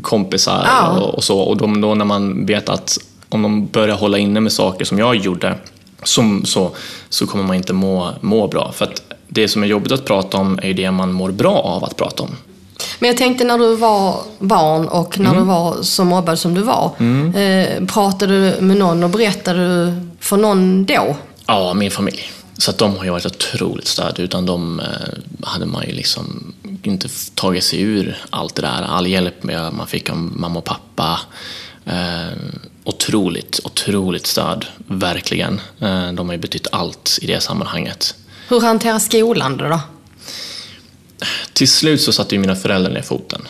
[0.01, 0.89] kompisar ja.
[0.89, 1.39] och, och, så.
[1.39, 2.97] Och de, då när man vet att
[3.29, 5.55] om de börjar hålla inne med saker som jag gjorde
[6.03, 6.71] som, så,
[7.09, 8.71] så kommer man inte må, må bra.
[8.71, 11.55] För att det som är jobbigt att prata om är ju det man mår bra
[11.55, 12.35] av att prata om.
[12.99, 15.41] Men jag tänkte när du var barn och när mm.
[15.41, 16.91] du var så mobbad som du var.
[16.99, 17.35] Mm.
[17.35, 21.15] Eh, pratade du med någon och berättade du för någon då?
[21.45, 22.31] Ja, min familj.
[22.57, 24.19] Så att de har ju varit otroligt stöd.
[24.19, 24.85] Utan de eh,
[25.43, 26.53] hade man ju liksom
[26.83, 28.81] inte tagit sig ur allt det där.
[28.81, 31.19] All hjälp man fick av mamma och pappa.
[31.85, 32.37] Eh,
[32.83, 34.65] otroligt, otroligt stöd.
[34.87, 35.61] Verkligen.
[35.79, 38.15] Eh, de har ju betytt allt i det sammanhanget.
[38.47, 39.79] Hur hanterar skolan det då?
[41.53, 43.41] Till slut så satte ju mina föräldrar ner foten.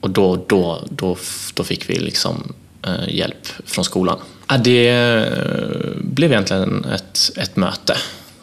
[0.00, 1.16] Och då, då, då,
[1.54, 4.18] då fick vi liksom eh, hjälp från skolan.
[4.64, 7.96] Det eh, blev egentligen ett, ett möte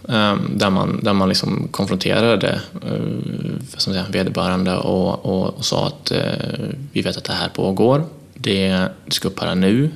[0.09, 6.11] eh, där man, där man liksom konfronterade eh, vederbörande och, och, och sa att
[6.91, 8.05] vi vet att det här pågår.
[8.33, 8.67] Det,
[9.05, 9.91] det ska upphöra nu.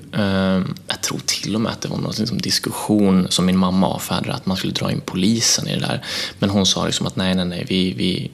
[0.88, 4.34] Jag tror till och med att det var någon liksom diskussion som min mamma avfärdade,
[4.34, 6.02] att man skulle dra in polisen i det där.
[6.40, 8.32] Men hon sa liksom att nej, nej, nej, vi, vi,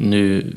[0.00, 0.56] nu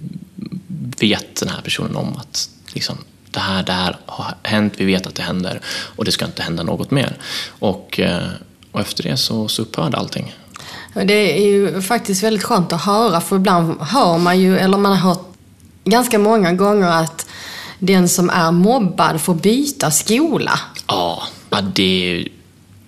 [1.00, 2.98] vet den här personen om att liksom,
[3.32, 6.42] det, här, det här har hänt, vi vet att det händer och det ska inte
[6.42, 7.18] hända något mer.
[7.60, 8.28] Och, eh,
[8.72, 10.34] och efter det så, så upphörde allting.
[10.94, 14.92] Det är ju faktiskt väldigt skönt att höra, för ibland hör man ju, eller man
[14.98, 15.28] har hört
[15.84, 17.28] ganska många gånger att
[17.80, 20.60] den som är mobbad får byta skola.
[20.88, 21.24] Ja,
[21.74, 22.28] det,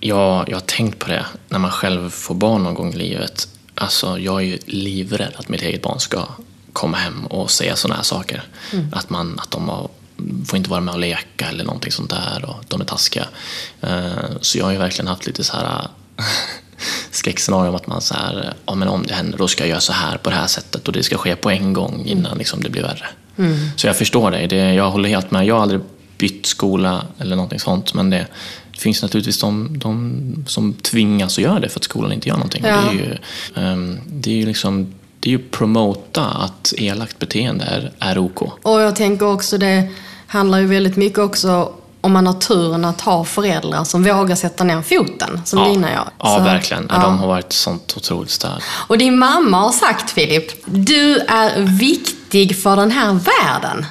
[0.00, 3.48] jag, jag har tänkt på det när man själv får barn någon gång i livet.
[3.76, 6.26] Alltså, jag är ju livrädd att mitt eget barn ska
[6.72, 8.42] komma hem och säga sådana här saker.
[8.72, 8.88] Mm.
[8.92, 9.88] Att, man, att de har,
[10.46, 13.26] får inte vara med och leka eller någonting sånt där och de är taskiga.
[13.84, 15.88] Uh, så jag har ju verkligen haft lite så här
[17.10, 19.80] skräckscenario om att man så här, ja, men om det händer då ska jag göra
[19.80, 22.62] så här på det här sättet och det ska ske på en gång innan liksom,
[22.62, 23.06] det blir värre.
[23.38, 23.70] Mm.
[23.76, 25.46] Så jag förstår dig, det, jag håller helt med.
[25.46, 25.80] Jag har aldrig
[26.18, 28.26] bytt skola eller någonting sånt men det,
[28.76, 32.36] det finns naturligtvis de, de som tvingas att göra det för att skolan inte gör
[32.36, 32.64] någonting.
[32.66, 32.80] Ja.
[32.80, 33.18] Det är ju,
[33.72, 38.42] um, det är ju liksom det är ju promota att elakt beteende är, är OK.
[38.62, 39.88] Och jag tänker också det
[40.26, 44.64] handlar ju väldigt mycket också om man har turen att ha föräldrar som vågar sätta
[44.64, 45.68] ner foten, som ja.
[45.68, 46.08] dina gör.
[46.18, 46.86] Ja, verkligen.
[46.90, 46.98] Ja.
[46.98, 48.62] De har varit sånt otroligt stöd.
[48.86, 53.86] Och din mamma har sagt, Filip, du är viktig för den här världen.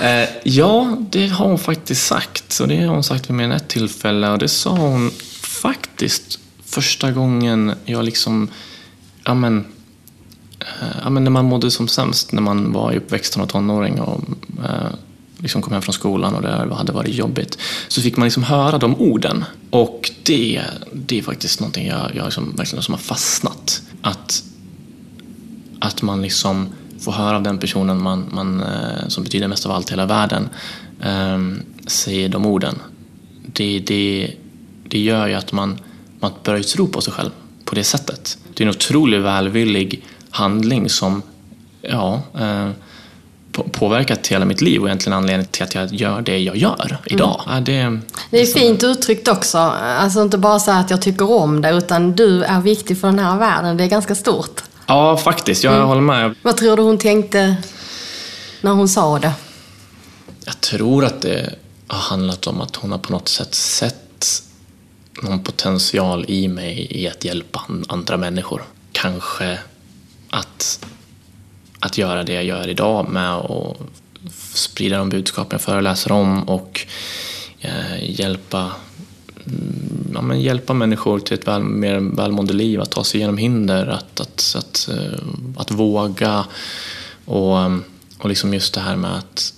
[0.00, 2.60] Eh, ja, det har hon faktiskt sagt.
[2.60, 4.30] Och det har hon sagt vid mer än ett tillfälle.
[4.30, 5.10] Och det sa hon
[5.40, 8.48] faktiskt första gången jag liksom,
[9.24, 9.58] ja men,
[10.60, 14.00] eh, ja men när man mådde som sämst, när man var i uppväxten och tonåring
[14.00, 14.20] och
[14.64, 14.90] eh,
[15.38, 17.58] liksom kom hem från skolan och det hade varit jobbigt.
[17.88, 19.44] Så fick man liksom höra de orden.
[19.70, 23.82] Och det, det är faktiskt någonting jag, jag liksom, verkligen som har fastnat.
[24.02, 24.42] Att,
[25.80, 26.68] att man liksom
[27.00, 30.06] får höra av den personen man, man, eh, som betyder mest av allt i hela
[30.06, 30.48] världen
[31.04, 32.78] um, säger de orden.
[33.46, 34.34] Det, det,
[34.88, 35.80] det gör ju att man,
[36.20, 37.30] man börjar tro på sig själv
[37.64, 38.38] på det sättet.
[38.54, 41.22] Det är en otroligt välvillig handling som,
[41.82, 42.70] ja, uh,
[43.52, 47.42] påverkat hela mitt liv och egentligen anledningen till att jag gör det jag gör idag.
[47.46, 47.54] Mm.
[47.56, 49.58] Ja, det, det är fint uttryckt också.
[49.58, 53.18] Alltså inte bara så att jag tycker om det, utan du är viktig för den
[53.18, 53.76] här världen.
[53.76, 54.62] Det är ganska stort.
[54.90, 55.64] Ja, faktiskt.
[55.64, 55.86] Jag mm.
[55.86, 56.34] håller med.
[56.42, 57.56] Vad tror du hon tänkte
[58.60, 59.32] när hon sa det?
[60.44, 61.54] Jag tror att det
[61.86, 64.42] har handlat om att hon har på något sätt sett
[65.22, 68.62] någon potential i mig i att hjälpa andra människor.
[68.92, 69.58] Kanske
[70.30, 70.86] att,
[71.80, 73.76] att göra det jag gör idag med att
[74.54, 76.86] sprida de budskapen jag föreläser om och
[77.60, 78.70] eh, hjälpa,
[79.50, 83.38] Mm, ja, men hjälpa människor till ett väl, mer välmående liv, att ta sig igenom
[83.38, 85.18] hinder, att, att, att, eh,
[85.56, 86.44] att våga
[87.24, 87.56] och,
[88.18, 89.54] och liksom just det här med att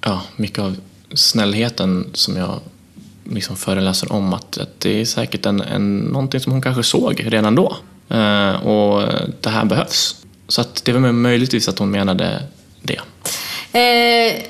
[0.00, 0.76] ja, mycket av
[1.14, 2.60] snällheten som jag
[3.24, 7.24] liksom föreläser om att, att det är säkert en, en, någonting som hon kanske såg
[7.26, 7.76] redan då.
[8.08, 9.08] Eh, och
[9.40, 10.16] det här behövs.
[10.48, 12.42] Så att det var möjligtvis att hon menade
[12.82, 13.00] det.
[13.72, 14.42] Eh,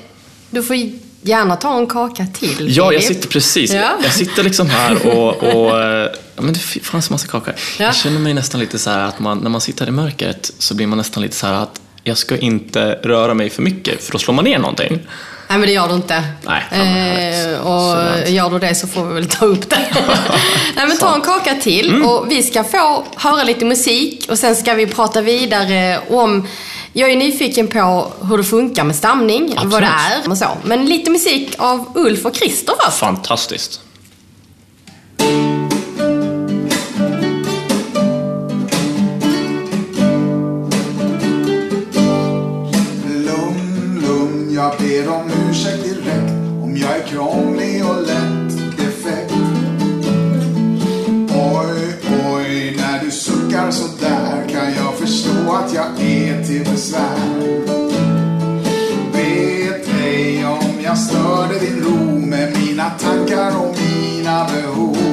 [0.49, 0.75] du får
[1.21, 2.77] gärna ta en kaka till.
[2.77, 3.73] Ja, jag sitter precis.
[3.73, 3.91] Ja.
[4.03, 7.53] Jag sitter liksom här och, och eh, men det fanns massa kakor.
[7.79, 7.85] Ja.
[7.85, 10.75] Jag känner mig nästan lite så här att man, när man sitter i mörkret så
[10.75, 14.11] blir man nästan lite så här att jag ska inte röra mig för mycket för
[14.11, 14.99] då slår man ner någonting.
[15.47, 16.23] Nej men det gör du inte.
[16.41, 18.29] Nej, eh, och Sådant.
[18.29, 19.87] gör du det så får vi väl ta upp det.
[20.75, 22.07] Nej men ta en kaka till mm.
[22.07, 26.47] och vi ska få höra lite musik och sen ska vi prata vidare om
[26.93, 29.73] jag är nyfiken på hur det funkar med stamning, Absolut.
[29.73, 30.47] vad det är och så.
[30.63, 32.97] Men lite musik av Ulf och Christer först.
[32.97, 33.81] Fantastiskt.
[44.61, 46.31] jag ber om ursäkt direkt
[46.63, 49.33] om jag är krånglig och lätt defekt.
[51.29, 51.95] Oj,
[52.33, 54.80] oj, när du suckar så där kan jag
[55.51, 57.17] förstå att jag är till besvär.
[59.13, 65.10] Vet ej om jag störde din ro med mina tankar och mina behov.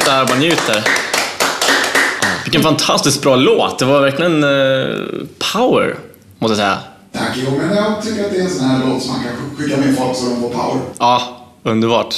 [0.00, 0.84] Sitter här och bara njuter.
[2.44, 3.78] Vilken fantastiskt bra låt.
[3.78, 5.96] Det var verkligen uh, power,
[6.38, 6.78] måste jag säga.
[7.12, 7.38] Tack.
[7.44, 9.76] Jo, men jag tycker att det är en sån här låt som man kan skicka
[9.76, 10.80] med folk så de får power.
[10.98, 12.14] Ja, underbart.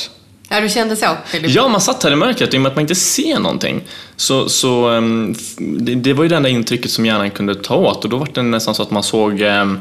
[0.48, 1.50] Ja, du kände så, Filip?
[1.50, 3.84] Ja, man satt här i mörkret och i och med att man inte ser någonting
[4.16, 8.04] så, så um, det, det, var ju det enda intrycket som hjärnan kunde ta åt
[8.04, 9.80] och då var det nästan så att man såg um,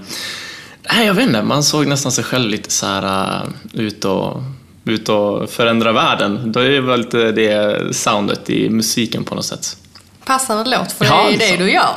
[0.96, 1.44] Nej, jag vet inte.
[1.44, 3.04] Man såg nästan sig själv lite så här
[3.44, 4.44] uh, ut och
[4.90, 6.52] ut och förändra världen.
[6.52, 9.78] Då är väl lite det soundet i musiken på något sätt.
[10.26, 11.96] Passande låt, för ja, det är det, det du gör.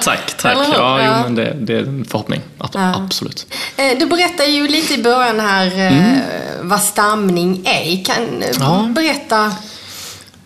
[0.02, 0.56] tack, tack.
[0.56, 1.06] Ja, ja.
[1.06, 2.40] Jo, men det, det, är en förhoppning.
[2.74, 3.46] Absolut.
[3.76, 6.20] Eh, du berättade ju lite i början här eh, mm.
[6.62, 8.04] vad stamning är.
[8.04, 8.88] Kan ja.
[8.90, 9.52] berätta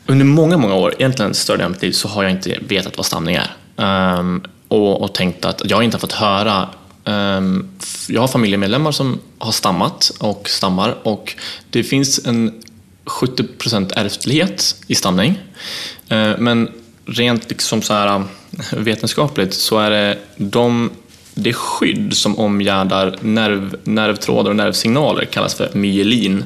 [0.06, 2.96] Under många, många år, egentligen större delen av mitt liv, så har jag inte vetat
[2.96, 3.56] vad stamning är.
[3.76, 6.68] Ehm, och, och tänkt att jag inte har fått höra
[7.04, 7.68] Ehm,
[8.08, 11.34] jag har familjemedlemmar som har stammat och stammar och
[11.70, 12.62] det finns en
[13.04, 15.38] 70% ärftlighet i stamning.
[16.08, 16.68] Ehm, men
[17.06, 18.22] rent liksom så här, äh,
[18.78, 20.90] vetenskapligt så är det de,
[21.34, 26.44] det skydd som omgärdar nerv, nervtrådar och nervsignaler kallas för myelin.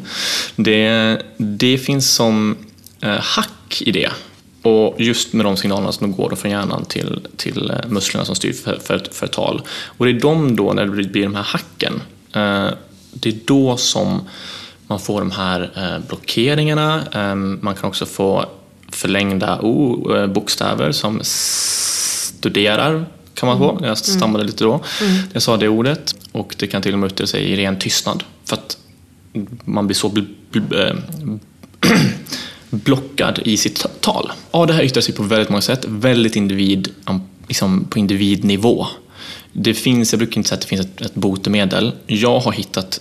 [0.56, 2.56] Det, det finns som
[3.00, 4.10] äh, hack i det.
[4.66, 8.34] Och just med de signalerna som går då från hjärnan till, till eh, musklerna som
[8.34, 9.62] styr för, för, för tal.
[9.86, 12.02] Och det är de då, när det blir de här hacken,
[12.32, 12.68] eh,
[13.12, 14.20] det är då som
[14.86, 17.02] man får de här eh, blockeringarna.
[17.12, 18.44] Eh, man kan också få
[18.92, 23.04] förlängda o, eh, bokstäver som studerar
[23.34, 23.78] kan man få.
[23.82, 24.80] Jag stammade lite då.
[25.32, 28.24] Jag sa det ordet och det kan till och med yttra sig i ren tystnad.
[28.44, 28.78] För att
[29.64, 31.38] man blir så bl- bl-
[32.76, 34.32] blockad i sitt tal.
[34.50, 35.84] Ja, det här yttrar sig på väldigt många sätt.
[35.88, 36.88] Väldigt individ,
[37.48, 38.86] liksom på individnivå.
[39.52, 41.92] Det finns, jag brukar inte säga att det finns ett, ett botemedel.
[42.06, 43.00] Jag har hittat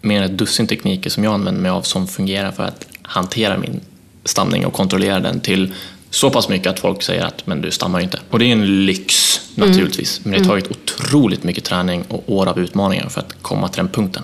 [0.00, 3.58] mer än ett dussin tekniker som jag använder mig av som fungerar för att hantera
[3.58, 3.80] min
[4.24, 5.74] stamning och kontrollera den till
[6.10, 8.20] så pass mycket att folk säger att men du stammar ju inte.
[8.30, 10.20] Och det är en lyx naturligtvis.
[10.22, 13.76] Men det har tagit otroligt mycket träning och år av utmaningar för att komma till
[13.76, 14.22] den punkten.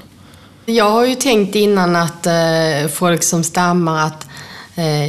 [0.66, 4.27] Jag har ju tänkt innan att eh, folk som stammar att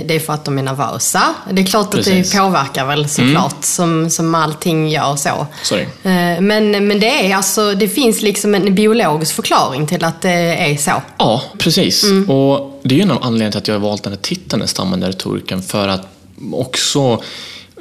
[0.06, 1.22] det är för att de är nervösa.
[1.52, 2.32] Det är klart att Precis.
[2.32, 5.48] det påverkar väl såklart, som, som allting gör så.
[5.64, 5.82] Sorry.
[5.82, 10.32] Eh, men, men det är alltså, det finns liksom en biologisk förklaring till att det
[10.72, 11.02] är så.
[11.18, 12.04] Ja, precis.
[12.28, 14.60] Och det är ju en av anledningarna till att jag har valt den här titeln,
[14.60, 16.08] den stammande retoriken, för att
[16.52, 17.24] också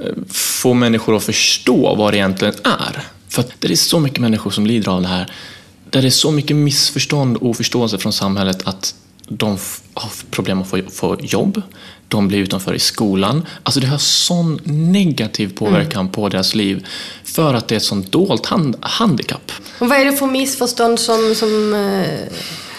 [0.00, 3.02] eh, få människor att förstå vad det egentligen är.
[3.28, 5.32] För att det är så mycket människor som lider av det här.
[5.90, 8.94] Där det är så mycket missförstånd och oförståelse från samhället att
[9.28, 9.58] de
[9.94, 11.62] har problem att få, få jobb,
[12.08, 13.46] de blir utanför i skolan.
[13.62, 16.86] Alltså det har sån negativ påverkan på deras liv
[17.24, 19.52] för att det är ett sånt dolt hand, handikapp.
[19.78, 21.34] Och vad är det för missförstånd som...
[21.34, 22.32] som eh,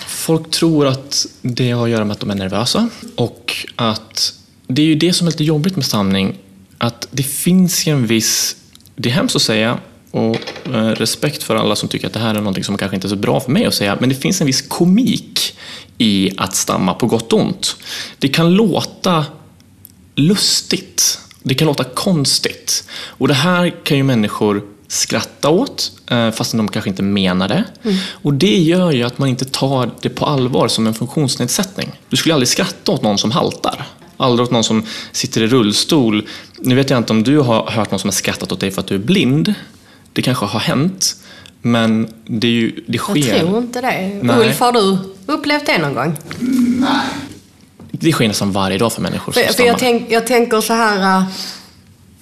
[0.08, 4.34] Folk tror att det har att göra med att de är nervösa och att
[4.68, 6.38] det är ju det som är lite jobbigt med stamning.
[6.78, 8.56] Att det finns ju en viss,
[8.96, 9.80] det är hemskt att säga
[10.12, 10.36] och
[10.66, 13.10] eh, respekt för alla som tycker att det här är någonting som kanske inte är
[13.10, 15.39] så bra för mig att säga, men det finns en viss komik
[15.98, 17.76] i att stamma på gott och ont.
[18.18, 19.26] Det kan låta
[20.16, 21.20] lustigt.
[21.44, 22.84] Det kan låta konstigt.
[22.92, 27.64] Och det här kan ju människor skratta åt, eh, fastän de kanske inte menar det.
[28.12, 31.92] Och det gör ju att man inte tar det på allvar som en funktionsnedsättning.
[32.10, 33.88] Du skulle aldrig skratta åt någon som haltar.
[34.18, 36.28] Aldrig åt någon som sitter i rullstol.
[36.58, 38.82] Nu vet jag inte om du har hört någon som har skrattat åt dig för
[38.82, 39.54] att du är blind.
[40.14, 41.16] Det kanske har hänt.
[41.62, 43.18] Men det, är ju, det sker.
[43.34, 44.20] jag tror inte det.
[44.24, 44.40] Nej.
[44.48, 46.18] Ulf, har du upplevt det någon gång?
[47.92, 49.68] Det sker nästan varje dag för människor som För, för stammar.
[49.70, 51.18] jag, tänk, jag tänker så här...
[51.18, 51.24] eh,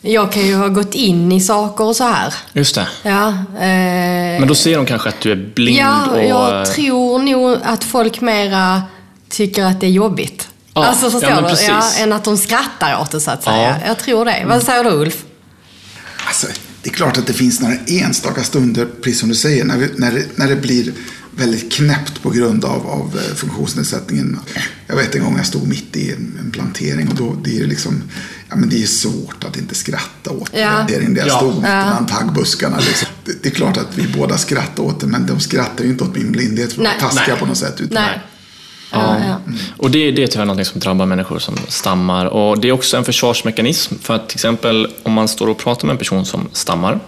[0.01, 2.33] Jag kan ju ha gått in i saker och så här.
[2.53, 2.87] Just det.
[3.03, 6.23] Ja, eh, Men då ser de kanske att du är blind ja och...
[6.25, 8.81] jag tror nog att folk mera
[9.29, 10.47] tycker att det är jobbigt.
[10.73, 11.49] Ja, alltså förstår ja, men du?
[11.49, 11.67] precis.
[11.69, 13.61] Ja, än att de skrattar åt det så att säga.
[13.81, 13.87] Ja.
[13.87, 14.43] Jag tror det.
[14.47, 15.23] Vad säger du Ulf?
[16.27, 16.47] Alltså,
[16.87, 19.89] det är klart att det finns några enstaka stunder, precis som du säger, när, vi,
[19.95, 20.93] när, det, när det blir
[21.35, 24.39] väldigt knäppt på grund av, av eh, funktionsnedsättningen.
[24.87, 27.67] Jag vet en gång jag stod mitt i en, en plantering och då det är
[27.67, 28.03] liksom,
[28.49, 30.69] ja men det är svårt att inte skratta åt Ja.
[30.75, 31.37] planteringen där jag Ja.
[31.37, 31.83] stod mitt Ja.
[31.87, 32.77] bland taggbuskarna.
[32.79, 33.07] Liksom.
[33.25, 36.03] Det, det är klart att vi båda skrattade åt det, men de skrattar ju inte
[36.03, 37.37] åt min blindhet för att taskiga Nej.
[37.39, 37.81] på något sätt.
[37.81, 38.21] Utan Nej.
[38.91, 39.53] Ja, ja.
[39.77, 42.25] Och det, det är tyvärr något som drabbar människor som stammar.
[42.25, 43.95] Och det är också en försvarsmekanism.
[44.01, 46.99] För att till exempel om man står och pratar med en person som stammar,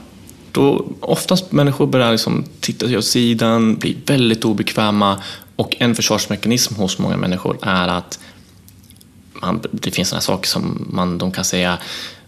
[0.52, 5.24] då oftast människor börjar liksom titta sig åt sidan, bli väldigt obekväma.
[5.56, 8.20] Och en försvarsmekanism hos många människor är att
[9.34, 11.78] man, det finns sådana saker som man, de kan säga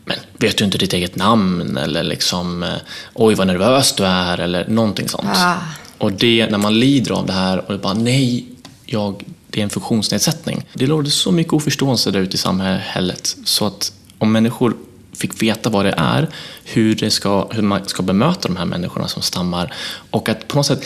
[0.06, 1.78] men vet du inte ditt eget namn?
[1.78, 2.76] Eller liksom, eh,
[3.14, 5.28] oj vad nervös du är, eller någonting sånt.
[5.36, 5.56] Ah.
[5.98, 8.46] Och det, när man lider av det här och bara nej,
[8.86, 10.66] jag, det är en funktionsnedsättning.
[10.74, 14.76] Det råder så mycket oförståelse där ute i samhället så att om människor
[15.14, 16.30] fick veta vad det är,
[16.64, 19.74] hur, det ska, hur man ska bemöta de här människorna som stammar
[20.12, 20.86] och att på något sätt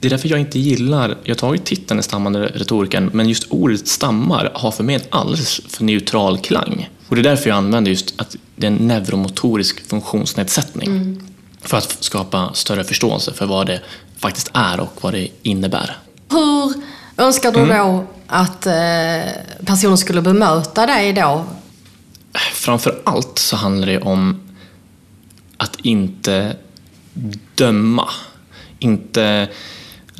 [0.00, 3.46] det är därför jag inte gillar, jag har tagit titeln den stammande retoriken, men just
[3.50, 6.88] ordet stammar har för mig en alldeles för neutral klang.
[7.08, 11.22] Och det är därför jag använder just att det är en neuromotorisk funktionsnedsättning.
[11.60, 13.80] För att skapa större förståelse för vad det
[14.18, 15.96] faktiskt är och vad det innebär.
[16.30, 16.72] Hur
[17.16, 17.78] önskar du Mm.
[17.78, 19.32] då att eh,
[19.66, 21.44] personen skulle bemöta dig då?
[22.52, 24.40] Framför allt så handlar det om
[25.56, 26.56] att inte
[27.54, 28.08] döma.
[28.78, 29.48] Inte...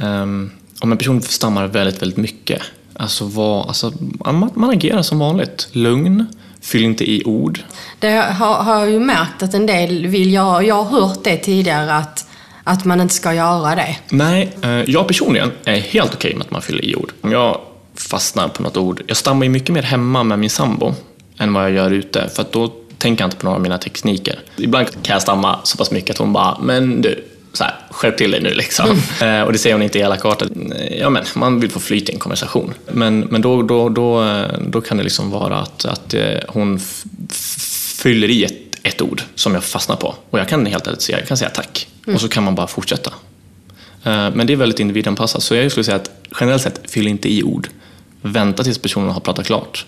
[0.00, 2.62] ehm, om en person stammar väldigt, väldigt mycket,
[2.94, 5.68] alltså, vad, alltså man, man agerar som vanligt.
[5.72, 6.26] Lugn,
[6.60, 7.60] Fyll inte i ord.
[7.98, 10.62] Det har, har jag ju märkt att en del vill göra.
[10.62, 12.26] Jag har hört det tidigare att,
[12.66, 13.96] att man inte ska göra det.
[14.08, 17.12] Nej, eh, jag personligen är helt okej med att man fyller i ord.
[17.20, 17.60] Om jag
[17.94, 20.94] fastnar på något ord, jag stammar ju mycket mer hemma med min sambo
[21.38, 24.38] än vad jag gör ute, för då tänker jag inte på några av mina tekniker.
[24.56, 28.16] Ibland kan jag stamma så pass mycket att hon bara, men du, så här, skärp
[28.16, 28.86] till dig nu liksom.
[29.22, 30.48] Eh, och det säger hon inte i elakartat.
[31.00, 32.74] Ja, men man vill få flyt i en konversation.
[32.92, 36.80] Men, men då, då, då, eh, då kan det liksom vara att, att eh, hon
[38.02, 40.14] fyller i ett, ett ord som jag fastnar på.
[40.30, 41.88] Och jag kan helt enkelt säga, jag kan säga tack.
[42.06, 43.10] Och så kan man bara fortsätta.
[44.04, 45.42] Eh, Men det är väldigt individanpassat.
[45.42, 46.10] Så jag skulle säga att
[46.40, 47.68] generellt sett, fyll inte i ord.
[48.22, 49.86] Vänta tills personen har pratat klart.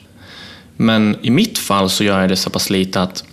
[0.77, 3.25] Men i mitt fall så gör jag det så pass lite att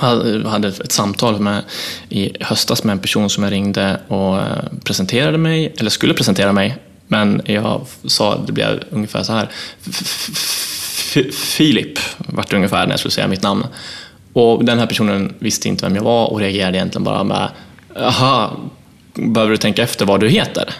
[0.00, 1.62] jag hade ett samtal med,
[2.08, 6.52] i höstas med en person som jag ringde och eh, presenterade mig, eller skulle presentera
[6.52, 9.48] mig, men jag sa, det blev ungefär så här.
[11.32, 13.66] Filip vart det ungefär när jag skulle säga mitt namn.
[14.38, 17.48] Och den här personen visste inte vem jag var och reagerade egentligen bara med,
[17.94, 18.50] jaha,
[19.14, 20.74] behöver du tänka efter vad du heter?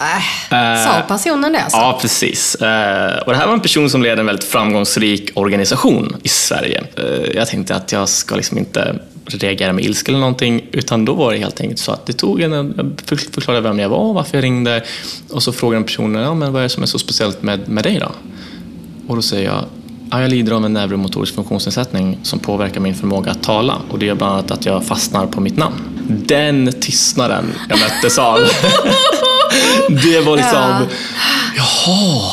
[0.00, 1.78] Äh, sa personen det alltså?
[1.78, 2.54] Ja, precis.
[2.54, 6.82] Eh, Och det här var en person som leder en väldigt framgångsrik organisation i Sverige.
[6.96, 11.14] Eh, Jag tänkte att jag ska liksom inte reagera med ilska eller någonting, utan då
[11.14, 14.12] var det helt enkelt så att det tog en, jag för- förklarade vem jag var,
[14.12, 14.82] varför jag ringde,
[15.30, 17.84] och så frågade personen, ja men vad är det som är så speciellt med, med
[17.84, 18.08] dig då?
[19.08, 19.64] Och då säger jag, ja,
[20.20, 24.14] jag lider av en neuromotorisk funktionsnedsättning som påverkar min förmåga att tala och det gör
[24.14, 25.74] bland annat att jag fastnar på mitt namn.
[26.26, 28.38] Den tystnaden jag möttes av.
[29.88, 30.86] det var liksom,
[31.56, 32.32] jaha.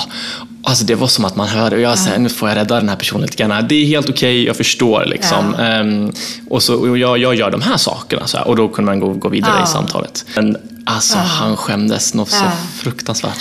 [0.63, 2.89] Alltså det var som att man hörde, och jag sa, nu får jag rädda den
[2.89, 3.65] här personen lite grann.
[3.69, 5.55] Det är helt okej, jag förstår liksom.
[5.55, 6.11] Ehm,
[6.49, 8.99] och så, och jag, jag gör de här sakerna, så här, och då kunde man
[8.99, 9.63] gå, gå vidare Ja.
[9.63, 10.25] i samtalet.
[10.35, 12.51] Men alltså, han skämdes något så Ja.
[12.81, 13.39] fruktansvärt.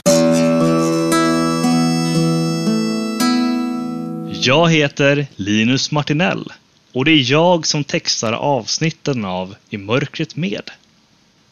[4.48, 6.52] Jag heter Linus Martinell
[6.92, 10.70] och det är jag som textar avsnitten av I mörkret med.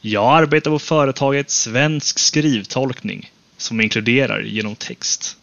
[0.01, 5.37] Jag arbetar på företaget Svensk skrivtolkning som inkluderar genom text.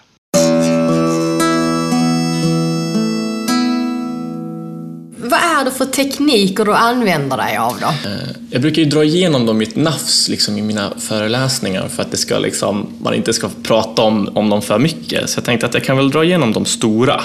[5.62, 8.10] är det för tekniker du använder dig av då?
[8.50, 12.10] Jag brukar ju dra igenom dem i ett nafs liksom, i mina föreläsningar för att
[12.10, 15.30] det ska, liksom, man inte ska prata om, om dem för mycket.
[15.30, 17.20] Så jag tänkte att jag kan väl dra igenom de stora.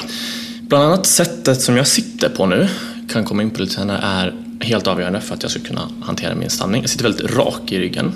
[0.61, 2.67] Bland annat sättet som jag sitter på nu,
[3.13, 6.35] kan komma in på lite senare, är helt avgörande för att jag ska kunna hantera
[6.35, 6.81] min stamning.
[6.81, 8.13] Jag sitter väldigt rak i ryggen.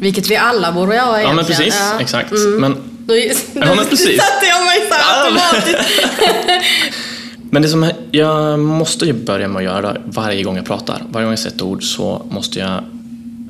[0.00, 1.62] Vilket vi alla borde göra Ja, men egentligen.
[1.62, 1.80] precis.
[1.92, 2.00] Ja.
[2.00, 2.32] Exakt.
[2.32, 2.60] Mm.
[2.60, 2.76] Men,
[3.06, 4.20] Nu, Ja, men precis.
[4.20, 4.94] Satte jag mig så
[5.24, 6.00] automatiskt.
[7.54, 11.24] men det som jag måste ju börja med att göra varje gång jag pratar, varje
[11.24, 12.84] gång jag säger ett ord så måste jag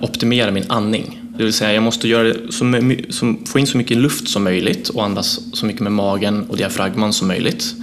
[0.01, 1.21] optimera min andning.
[1.37, 4.45] Det vill säga jag måste göra det så, som, få in så mycket luft som
[4.45, 7.75] möjligt och andas så mycket med magen och diafragman som möjligt.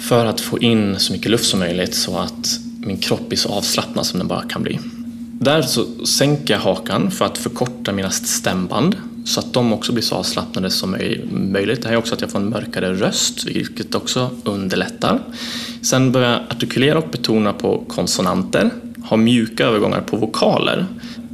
[0.00, 3.48] För att få in så mycket luft som möjligt så att min kropp blir så
[3.48, 4.78] avslappnad som den bara kan bli.
[5.40, 10.02] Där så sänker jag hakan för att förkorta mina stämband så att de också blir
[10.02, 10.96] så avslappnade som
[11.30, 11.82] möjligt.
[11.82, 15.20] Det här är också att jag får en mörkare röst, vilket också underlättar.
[15.82, 18.70] Sen börjar jag artikulera och betona på konsonanter,
[19.04, 20.86] ha mjuka övergångar på vokaler,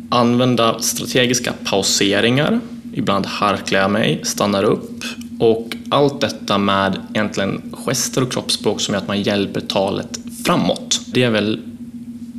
[0.08, 2.60] använda strategiska pauseringar,
[2.94, 5.04] ibland harklar jag mig, stannar upp
[5.38, 11.00] och allt detta med egentligen gester och kroppsspråk som gör att man hjälper talet framåt.
[11.06, 11.60] Det är väl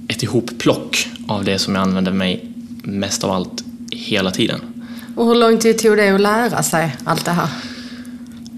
[0.08, 2.46] ett ihopplock av det som jag använder mig
[2.84, 4.60] mest av allt hela tiden.
[5.16, 7.48] Och hur lång tid tog det att lära sig allt det här?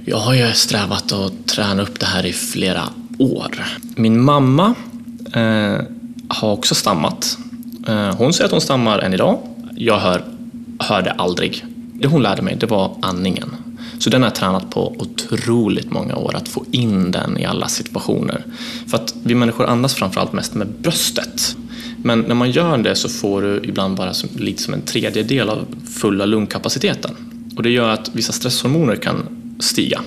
[0.06, 2.84] Jag har ju strävat att träna upp det här i flera
[3.20, 3.66] år.
[3.96, 4.76] Min mamma
[5.34, 5.78] eh,
[6.28, 7.38] har också stammat.
[7.88, 9.40] Eh, hon säger att hon stammar än idag.
[9.76, 10.24] Jag hör,
[10.80, 11.66] hörde aldrig.
[11.94, 13.56] Det hon lärde mig, det var andningen.
[14.00, 17.68] Så den har jag tränat på otroligt många år, att få in den i alla
[17.68, 18.46] situationer.
[18.88, 21.56] För att vi människor andas framförallt mest med bröstet.
[22.04, 25.50] Men när man gör det så får du ibland bara som, lite som en tredjedel
[25.50, 27.12] av fulla lungkapaciteten.
[27.56, 29.26] Och det gör att vissa stresshormoner kan
[29.60, 30.02] stiga.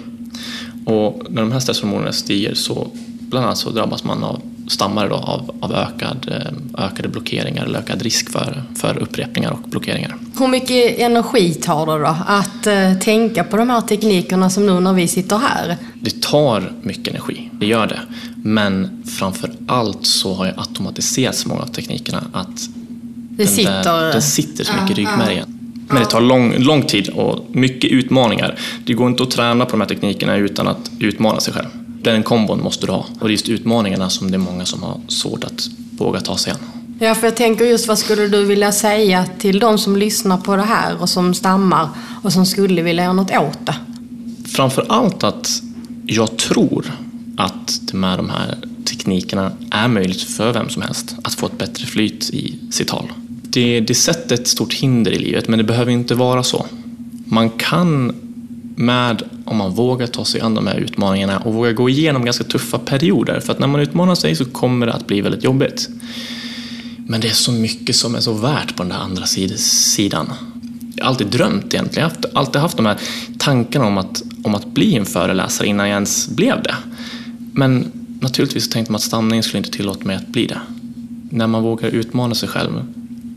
[0.85, 2.91] Och när de här stresshormonerna stiger så
[3.21, 7.79] bland annat så drabbas man av stammar då av, av ökad, eh, ökade blockeringar eller
[7.79, 10.17] ökad risk för, för upprepningar och blockeringar.
[10.39, 14.81] Hur mycket energi tar det då att eh, tänka på de här teknikerna som nu
[14.81, 15.77] när vi sitter här?
[15.95, 18.01] Det tar mycket energi, det gör det.
[18.45, 22.69] Men framför allt så har jag automatiserat så många av teknikerna att
[23.31, 23.83] Det den, sitter...
[23.83, 25.53] där, den sitter så mycket i ryggmärgen.
[25.89, 28.59] Men det tar lång, lång tid och mycket utmaningar.
[28.87, 31.69] Det går inte att träna på de här teknikerna utan att utmana sig själv.
[32.03, 33.07] Den kombon måste du ha.
[33.21, 35.69] Och det är just utmaningarna som det är många som har svårt att
[35.99, 36.59] våga ta sig an.
[36.99, 40.57] Ja, för jag tänker just vad skulle du vilja säga till de som lyssnar på
[40.57, 41.89] det här och som stammar
[42.23, 43.75] och som skulle vilja göra något åt det?
[44.47, 45.63] Framför allt att
[46.07, 46.93] jag tror
[47.37, 51.59] att det med de här teknikerna är möjligt för vem som helst att få ett
[51.59, 53.13] bättre flyt i sitt tal.
[53.43, 56.67] Det, det sätter ett stort hinder i livet, men det behöver inte vara så.
[57.25, 58.15] Man kan
[58.77, 62.45] med, om man vågar ta sig an de här utmaningarna och vågar gå igenom ganska
[62.45, 65.89] tuffa perioder, för att när man utmanar sig så kommer det att bli väldigt jobbigt.
[67.07, 70.33] Men det är så mycket som är så värt på den där andra sidan.
[70.97, 72.11] Jag har alltid drömt egentligen.
[72.11, 72.99] Jag har alltid haft de här
[73.39, 76.75] tankarna om att, om att bli en föreläsare innan jag ens blev det.
[77.53, 80.61] Men naturligtvis tänkte man att stamningen skulle inte tillåta mig att bli det.
[81.31, 82.71] När man vågar utmana sig själv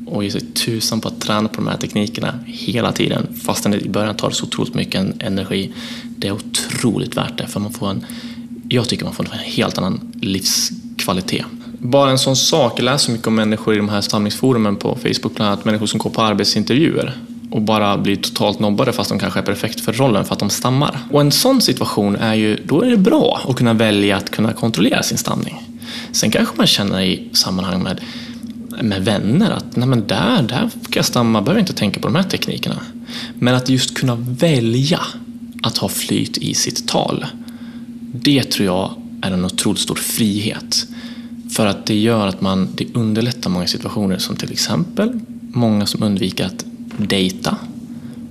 [0.10, 3.80] och ge sig tusan på att träna på de här teknikerna hela tiden, fastän det
[3.80, 5.72] i början tar så otroligt mycket energi,
[6.18, 7.48] det är otroligt värt det.
[7.48, 8.06] För man får en,
[8.70, 11.46] jag tycker man får en helt annan livskvalitet.
[11.80, 15.36] Bara en sån sak, jag läser mycket om människor i de här stamningsforumen på Facebook,
[15.36, 17.18] bland annat människor som går på arbetsintervjuer
[17.52, 20.50] och bara blir totalt nobbade fast de kanske är perfekt för rollen för att de
[20.50, 21.00] stammar.
[21.12, 24.54] Och en sån situation är ju, då är det bra att kunna välja att kunna
[24.54, 25.62] kontrollera sin stamning.
[26.12, 28.02] Sen kanske man känner i sammanhang med,
[28.84, 32.16] med vänner att nej men där, där kan jag stamma, behöver inte tänka på de
[32.16, 32.80] här teknikerna.
[33.34, 35.02] Men att just kunna välja
[35.64, 37.26] att ha flyt i sitt tal,
[38.14, 40.88] det tror jag är en otroligt stor frihet.
[41.56, 45.20] För att det gör att man, det underlättar många situationer som till exempel
[45.54, 46.66] många som undviker att
[46.98, 47.58] dejta.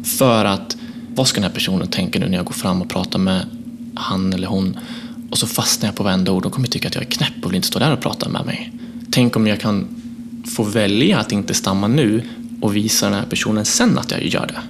[0.05, 0.77] För att,
[1.15, 3.47] vad ska den här personen tänka nu när jag går fram och pratar med
[3.95, 4.79] han eller hon
[5.31, 6.43] och så fastnar jag på varenda ord.
[6.43, 8.47] De kommer tycka att jag är knäpp och vill inte stå där och prata med
[8.47, 8.73] mig.
[9.11, 9.89] Tänk om jag kan
[10.49, 12.23] få välja att inte stamma nu
[12.61, 14.61] och visa den här personen sen att jag gör det.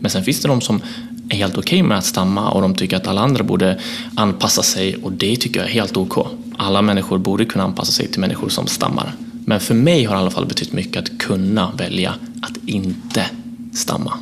[0.00, 0.80] Men sen finns det de som
[1.28, 3.80] är helt okej med att stamma och de tycker att alla andra borde
[4.14, 6.26] anpassa sig och det tycker jag är helt ok.
[6.56, 9.12] Alla människor borde kunna anpassa sig till människor som stammar.
[9.46, 13.26] Men för mig har det i alla fall betytt mycket att kunna välja att inte
[13.72, 14.12] stamma.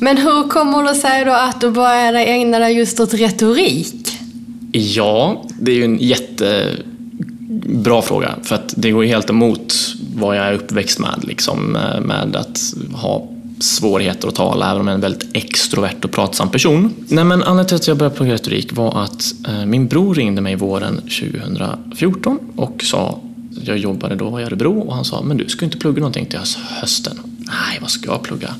[0.00, 4.18] Men hur kommer det sig då att du började ägna dig just åt retorik?
[4.72, 6.82] Ja, det är ju en jättebra
[8.02, 9.74] fråga för att det går helt emot
[10.14, 13.28] vad jag är uppväxt med, liksom, eh, med att ha
[13.60, 16.94] svårigheter att tala, även om jag är en väldigt extrovert och pratsam person.
[17.08, 20.40] Nej, men anledningen till att jag började plugga retorik var att eh, min bror ringde
[20.40, 23.20] mig våren 2014 och sa,
[23.64, 26.38] jag jobbade då i Örebro och han sa, men du ska inte plugga någonting till
[26.80, 27.18] hösten.
[27.38, 28.54] Nej, vad ska jag plugga?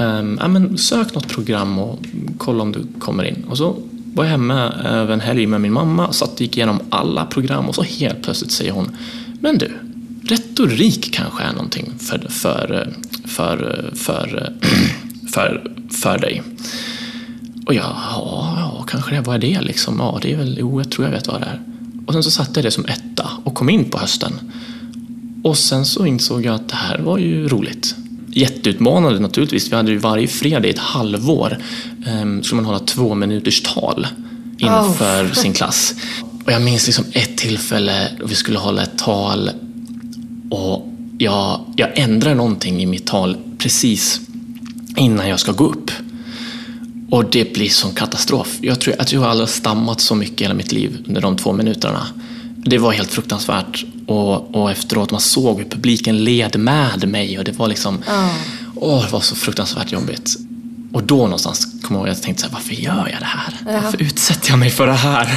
[0.00, 1.98] Um, ja, men sök något program och
[2.38, 3.44] kolla om du kommer in.
[3.48, 3.76] Och så
[4.14, 7.24] var jag hemma eh, över en helg med min mamma, satt och gick igenom alla
[7.24, 8.96] program och så helt plötsligt säger hon
[9.40, 9.70] Men du,
[10.30, 12.88] retorik kanske är någonting för, för,
[13.26, 14.52] för, för,
[15.34, 15.72] för,
[16.02, 16.42] för dig.
[17.66, 19.20] Och jag, ja, ja, kanske det.
[19.20, 19.98] Vad är det liksom?
[19.98, 21.60] Ja, det är väl, jo, jag tror jag vet vad det är.
[22.06, 24.32] Och sen så satte jag det som etta och kom in på hösten.
[25.44, 27.94] Och sen så insåg jag att det här var ju roligt.
[28.32, 29.72] Jätteutmanande naturligtvis.
[29.72, 31.58] Vi hade ju varje fredag i ett halvår
[32.22, 34.06] um, skulle man hålla två minuters tal
[34.58, 35.94] inför sin klass.
[36.44, 39.50] Och jag minns liksom ett tillfälle då vi skulle hålla ett tal
[40.50, 40.88] och
[41.18, 44.20] jag, jag ändrar någonting i mitt tal precis
[44.96, 45.90] innan jag ska gå upp.
[47.10, 48.58] Och det blir sån katastrof.
[48.60, 51.36] Jag tror att jag aldrig har stammat så mycket i hela mitt liv under de
[51.36, 52.06] två minuterna.
[52.56, 53.84] Det var helt fruktansvärt.
[54.06, 57.98] Och, och efteråt man såg hur publiken led med mig och det var liksom...
[58.76, 60.36] Åh, det var så fruktansvärt jobbigt.
[60.92, 63.24] Och då någonstans kom jag ihåg att jag tänkte så här, varför gör jag det
[63.24, 63.80] här?
[63.82, 65.28] Varför utsätter jag mig för det här?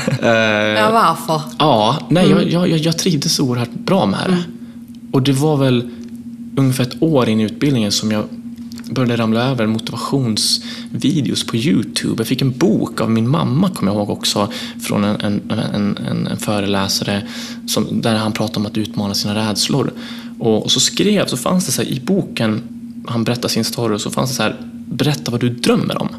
[0.76, 1.42] Ja, varför?
[1.60, 4.44] Ja, nej, jag, jag, jag, jag trivdes oerhört bra med det.
[5.14, 5.90] Och det var väl
[6.56, 8.26] ungefär ett år in i utbildningen som jag
[8.90, 12.16] började ramla över motivationsvideos på Youtube.
[12.18, 14.52] Jag fick en bok av min mamma, kommer jag ihåg också,
[14.82, 17.28] från en, en, en, en, en föreläsare
[17.68, 19.92] som, där han pratade om att utmana sina rädslor.
[20.40, 22.62] Och, och så skrev, så fanns det så här, i boken,
[23.08, 24.56] han berättade sin story, och så fanns det så här,
[24.86, 26.10] berätta vad du drömmer om.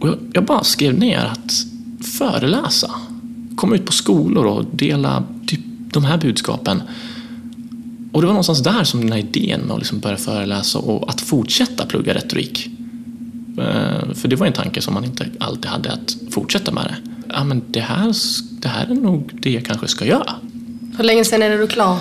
[0.00, 1.52] Och jag, jag bara skrev ner att
[2.18, 2.90] föreläsa,
[3.56, 5.60] komma ut på skolor och dela typ
[5.92, 6.82] de här budskapen.
[8.12, 11.10] Och det var någonstans där som den här idén med att liksom börja föreläsa och
[11.10, 12.66] att fortsätta plugga retorik.
[13.58, 16.96] Eh, För det var en tanke som man inte alltid hade att fortsätta med det.
[17.32, 18.12] Ja, men det här,
[18.62, 20.34] det här är nog det jag kanske ska göra.
[20.96, 21.98] Hur länge sedan är det du klar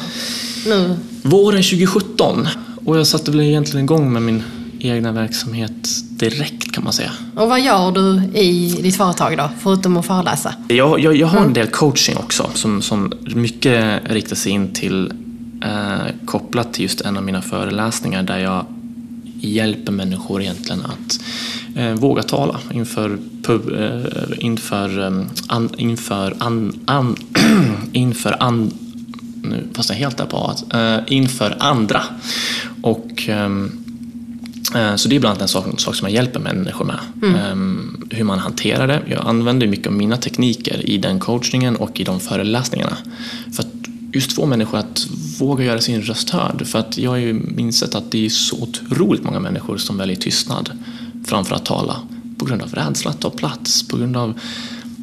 [0.68, 0.96] nu?
[1.22, 2.48] Våren 2017
[2.86, 4.44] och jag satte väl egentligen igång med min
[4.80, 7.12] egna verksamhet direkt kan man säga.
[7.36, 10.54] Och vad gör du i ditt företag då, förutom att föreläsa?
[10.68, 15.12] Jag, jag, jag har en del coaching också som, som mycket riktar sig in till
[15.64, 18.66] eh, kopplat till just en av mina föreläsningar där jag
[19.40, 21.20] hjälper människor egentligen att
[21.76, 27.16] eh, våga tala inför, pub, eh, inför, eh, an, inför, an, an,
[27.92, 28.72] inför an,
[29.44, 32.04] nu fast jag helt där på att, eh, inför andra.
[32.82, 33.72] Och ehm,
[34.76, 37.00] eh, så det är bland annat en sak, en sak som jag hjälper människor med.
[37.36, 39.02] Ehm, hur man hanterar det.
[39.10, 42.98] Jag använder mycket av mina tekniker i den coachningen och i de föreläsningarna.
[43.56, 43.64] För
[44.14, 45.08] just få människor att
[45.40, 46.68] våga göra sin röst hörd.
[46.68, 50.16] För att jag har ju insett att det är så otroligt många människor som väljer
[50.16, 50.70] tystnad
[51.26, 51.96] framför att tala.
[52.38, 54.40] På grund av rädsla att ta plats, på grund av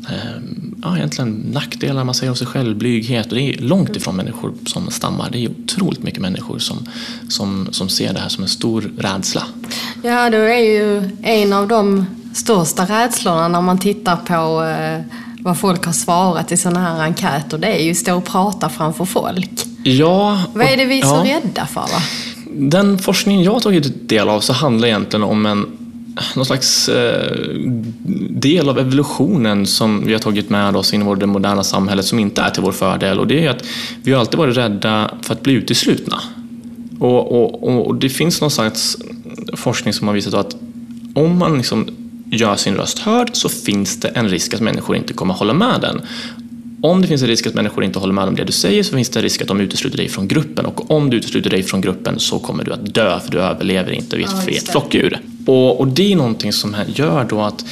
[0.09, 0.43] eh,
[0.83, 3.27] ja, egentligen nackdelar man säger om sig själv, blyghet.
[3.27, 5.31] Och det är långt ifrån människor som stammar.
[5.31, 6.89] Det är otroligt mycket människor som,
[7.29, 9.43] som, som ser det här som en stor rädsla.
[10.03, 15.59] Ja, då är ju en av de största rädslorna när man tittar på eh, vad
[15.59, 17.59] folk har svarat i sådana här enkäter.
[17.59, 19.51] Det är ju att stå och prata framför folk.
[19.83, 21.25] Ja, Vad är det vi är så ja.
[21.25, 21.81] rädda för?
[21.81, 22.03] Va?
[22.47, 25.67] Den forskningen jag har tagit del av så handlar egentligen om en
[26.35, 27.37] någon slags eh,
[28.31, 32.19] del av evolutionen som vi har tagit med oss in i det moderna samhället som
[32.19, 33.19] inte är till vår fördel.
[33.19, 33.65] Och det är att
[34.03, 36.21] vi har alltid varit rädda för att bli uteslutna.
[37.01, 38.97] Och, och, och det finns någon slags
[39.53, 40.57] forskning som har visat att
[41.15, 42.04] om man liksom
[42.35, 45.81] gör sin röst hörd så finns det en risk att människor inte kommer hålla med
[45.81, 46.01] den.
[46.83, 48.97] Om det finns en risk att människor inte håller med om det du säger så
[48.97, 51.63] finns det en risk att de utesluter dig från gruppen och om du utesluter dig
[51.63, 55.19] från gruppen så kommer du att dö för du överlever inte vid Ja, ett flockdjur.
[55.47, 57.65] Och, och det är någonting som gör då att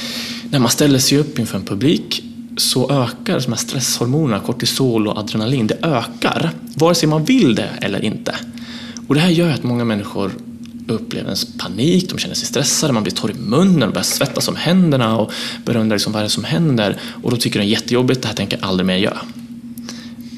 [0.49, 2.23] när man ställer sig upp inför en publik
[2.57, 7.69] så ökar de här stresshormonerna, kortisol och adrenalin, det ökar vare sig man vill det
[7.81, 8.35] eller inte.
[9.07, 10.31] Och det här gör att många människor
[10.87, 14.55] upplever en panik, de känner sig stressade, man blir torr i munnen, börjar svettas om
[14.55, 15.31] händerna och
[15.65, 18.21] börjar undra liksom vad är det som händer och då tycker de det är jättejobbigt,
[18.21, 19.21] det här tänker jag aldrig mer göra.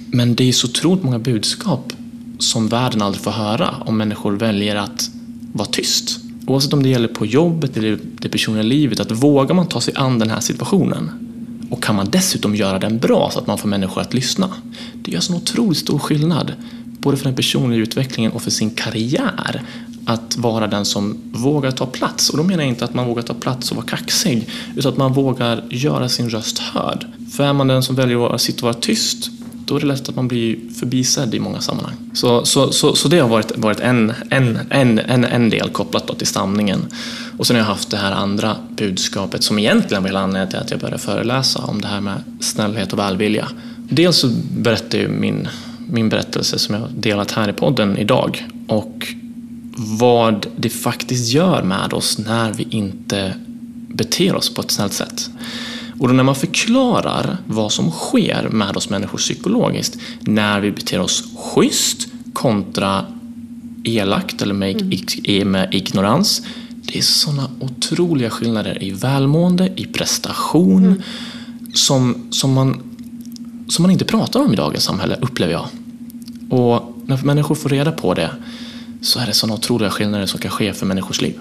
[0.08, 1.93] Men det är så otroligt många budskap
[2.39, 5.10] som världen aldrig får höra om människor väljer att
[5.54, 6.20] vara tyst.
[6.48, 9.93] Oavsett om det gäller på jobbet eller det personliga livet, att vågar man ta sig
[9.98, 11.12] an den här situationen
[11.70, 14.50] och kan man dessutom göra den bra så att man får människor att lyssna.
[14.93, 16.54] Det gör så otroligt stor skillnad,
[17.00, 19.64] både för den personliga utvecklingen och för sin karriär.
[20.06, 22.30] Att vara den som vågar ta plats.
[22.30, 24.97] Och då menar jag inte att man vågar ta plats och vara kaxig, utan att
[24.97, 27.06] man vågar göra sin röst hörd.
[27.32, 29.30] För är man den som väljer att sitta och vara tyst,
[29.66, 31.95] då är det lätt att man blir förbisedd i många sammanhang.
[32.14, 36.08] Så, så, så, så det har varit, varit en, en, en, en, en del kopplat
[36.08, 36.86] då till stamningen.
[37.38, 40.60] Och sen har jag haft det här andra budskapet som egentligen var hela anledningen till
[40.60, 43.47] att jag började föreläsa om det här med snällhet och välvilja.
[43.89, 44.28] Dels så
[44.58, 45.47] berättar ju min,
[45.89, 49.08] min berättelse som jag har delat här i podden idag och
[49.76, 53.34] vad det faktiskt gör med oss när vi inte
[53.88, 55.30] beter oss på ett snällt sätt.
[55.99, 60.99] Och då när man förklarar vad som sker med oss människor psykologiskt när vi beter
[60.99, 63.05] oss schysst kontra
[63.84, 65.51] elakt eller med, mm.
[65.51, 66.41] med ignorans.
[66.69, 71.01] Det är sådana otroliga skillnader i välmående, i prestation mm.
[71.73, 72.80] som, som, man,
[73.69, 75.67] som man inte pratar om i dagens samhälle, upplever jag.
[76.49, 78.30] Och när människor får reda på det
[79.06, 81.39] så är det sådana otroliga skillnader som kan ske för människors liv.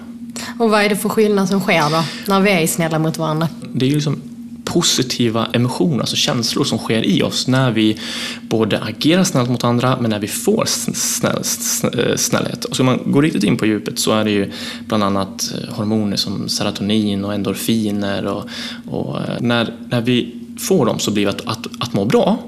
[0.58, 3.48] Och vad är det för skillnad som sker då, när vi är snälla mot varandra?
[3.72, 4.20] Det är ju liksom
[4.64, 7.98] positiva emotioner, alltså känslor som sker i oss när vi
[8.42, 12.64] både agerar snällt mot andra men när vi får snäll, snäll, snällhet.
[12.64, 14.52] Och ska man gå riktigt in på djupet så är det ju
[14.86, 18.44] bland annat hormoner som serotonin och endorfiner och,
[18.90, 22.38] och när, när vi får dem så blir det att, att, att må bra.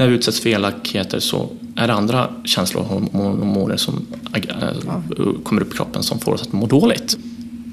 [0.00, 4.06] När vi utsätts för elakheter så är det andra känslor och hormoner som
[5.44, 7.18] kommer upp i kroppen som får oss att må dåligt.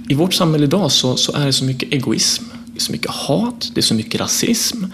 [0.10, 2.44] I vårt samhälle idag så, så är det så mycket egoism
[2.78, 4.86] det är så mycket hat, det är så mycket rasism.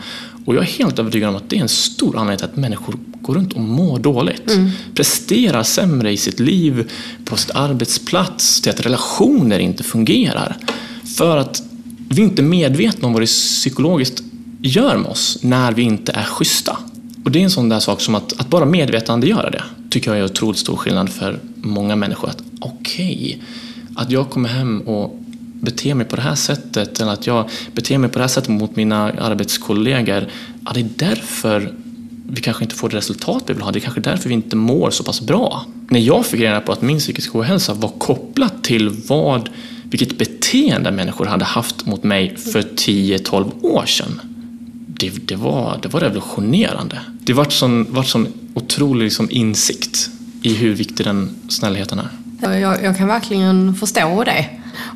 [0.45, 2.95] Och jag är helt övertygad om att det är en stor anledning till att människor
[3.21, 4.51] går runt och mår dåligt.
[4.51, 4.69] Mm.
[4.95, 6.91] Presterar sämre i sitt liv,
[7.25, 10.57] på sitt arbetsplats, till att relationer inte fungerar.
[11.17, 11.63] För att
[12.09, 14.23] vi inte är medvetna om vad det psykologiskt
[14.61, 16.77] gör med oss när vi inte är schyssta.
[17.23, 20.19] Och det är en sån där sak som att, att bara medvetandegöra det tycker jag
[20.19, 22.29] är otroligt stor skillnad för många människor.
[22.29, 23.39] Att okej, okay,
[23.95, 25.19] att jag kommer hem och
[25.61, 28.49] beter mig på det här sättet eller att jag beter mig på det här sättet
[28.49, 30.27] mot mina arbetskollegor.
[30.65, 31.73] Ja, det är därför
[32.27, 33.71] vi kanske inte får det resultat vi vill ha.
[33.71, 35.65] Det är kanske därför vi inte mår så pass bra.
[35.89, 39.49] När jag fick reda på att min psykiska ohälsa var kopplat till vad,
[39.83, 44.32] vilket beteende människor hade haft mot mig för 10-12 år sedan
[44.99, 46.99] det, det, var, det var revolutionerande.
[47.19, 50.09] Det var sån, var sån otrolig liksom, insikt
[50.41, 52.09] i hur viktig den snällheten är.
[52.59, 54.45] Jag, jag kan verkligen förstå det.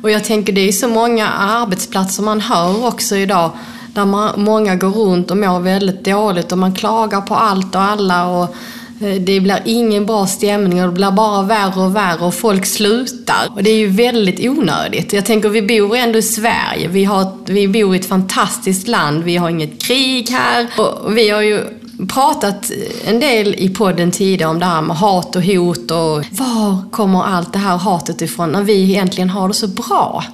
[0.02, 3.50] Och jag tänker det är så många arbetsplatser man hör också idag
[3.94, 7.82] där man, många går runt och mår väldigt dåligt och man klagar på allt och
[7.82, 8.54] alla och
[9.00, 12.66] Eh, det blir ingen bra stämning och det blir bara värre och värre och folk
[12.66, 13.48] slutar.
[13.54, 15.12] Och det är ju väldigt onödigt.
[15.12, 16.88] Jag tänker, vi bor ändå i Sverige.
[16.88, 19.24] Vi, har, vi bor i ett fantastiskt land.
[19.24, 20.66] Vi har inget krig här.
[20.76, 21.60] Och vi har ju
[22.08, 22.70] pratat
[23.06, 27.22] en del i podden tidigare om det här med hat och hot och var kommer
[27.22, 30.24] allt det här hatet ifrån när vi egentligen har det så bra?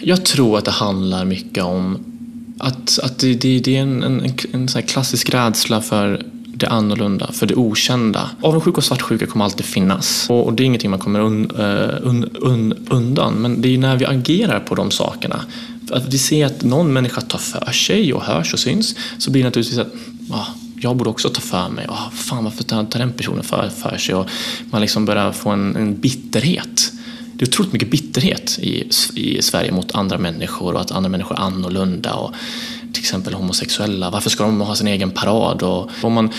[0.00, 1.98] Jag tror att det handlar mycket om
[2.58, 7.32] att, att det, det, det är en, en, en sån klassisk rädsla för det annorlunda,
[7.32, 8.30] för det okända.
[8.42, 10.26] Avundsjuka och svartsjuka kommer alltid finnas.
[10.30, 13.34] Och, och det är ingenting man kommer un, eh, un, un, undan.
[13.34, 15.44] Men det är när vi agerar på de sakerna.
[15.90, 18.96] Att vi ser att någon människa tar för sig och hörs och syns.
[19.18, 19.92] Så blir det naturligtvis att
[20.30, 20.46] ah,
[20.80, 21.86] jag borde också ta för mig.
[21.88, 24.14] Ah, fan, varför tar, tar den personen för, för sig?
[24.14, 24.28] Och
[24.70, 26.92] man liksom börjar få en, en bitterhet.
[27.32, 31.36] Det är otroligt mycket bitterhet i, i Sverige mot andra människor och att andra människor
[31.36, 32.14] är annorlunda.
[32.14, 32.34] Och
[32.94, 35.62] till exempel homosexuella, varför ska de ha sin egen parad?
[35.62, 36.30] Och om man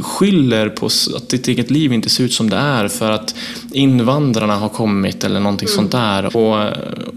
[0.00, 3.34] skyller på att ditt eget liv inte ser ut som det är för att
[3.72, 5.76] invandrarna har kommit eller någonting mm.
[5.76, 6.36] sånt där.
[6.36, 6.68] Och,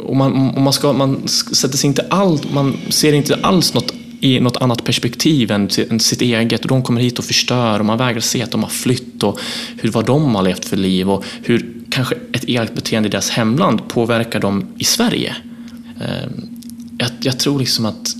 [0.07, 3.93] och man, och man, ska, man sätter sig inte allt, man ser inte alls något
[4.19, 7.85] i något annat perspektiv än, än sitt eget och de kommer hit och förstör och
[7.85, 9.39] man vägrar se att de har flytt och
[9.77, 13.29] hur, vad de har levt för liv och hur kanske ett elakt beteende i deras
[13.29, 15.35] hemland påverkar dem i Sverige.
[16.01, 16.47] Ehm,
[16.97, 18.15] jag, jag tror liksom att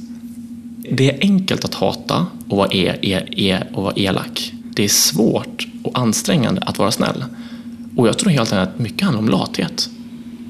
[0.96, 4.52] det är enkelt att hata och vara, e, e, e, och vara elak.
[4.76, 7.26] Det är svårt och ansträngande att vara snäll.
[7.98, 9.90] Och jag tror helt enkelt att mycket handlar om lathet.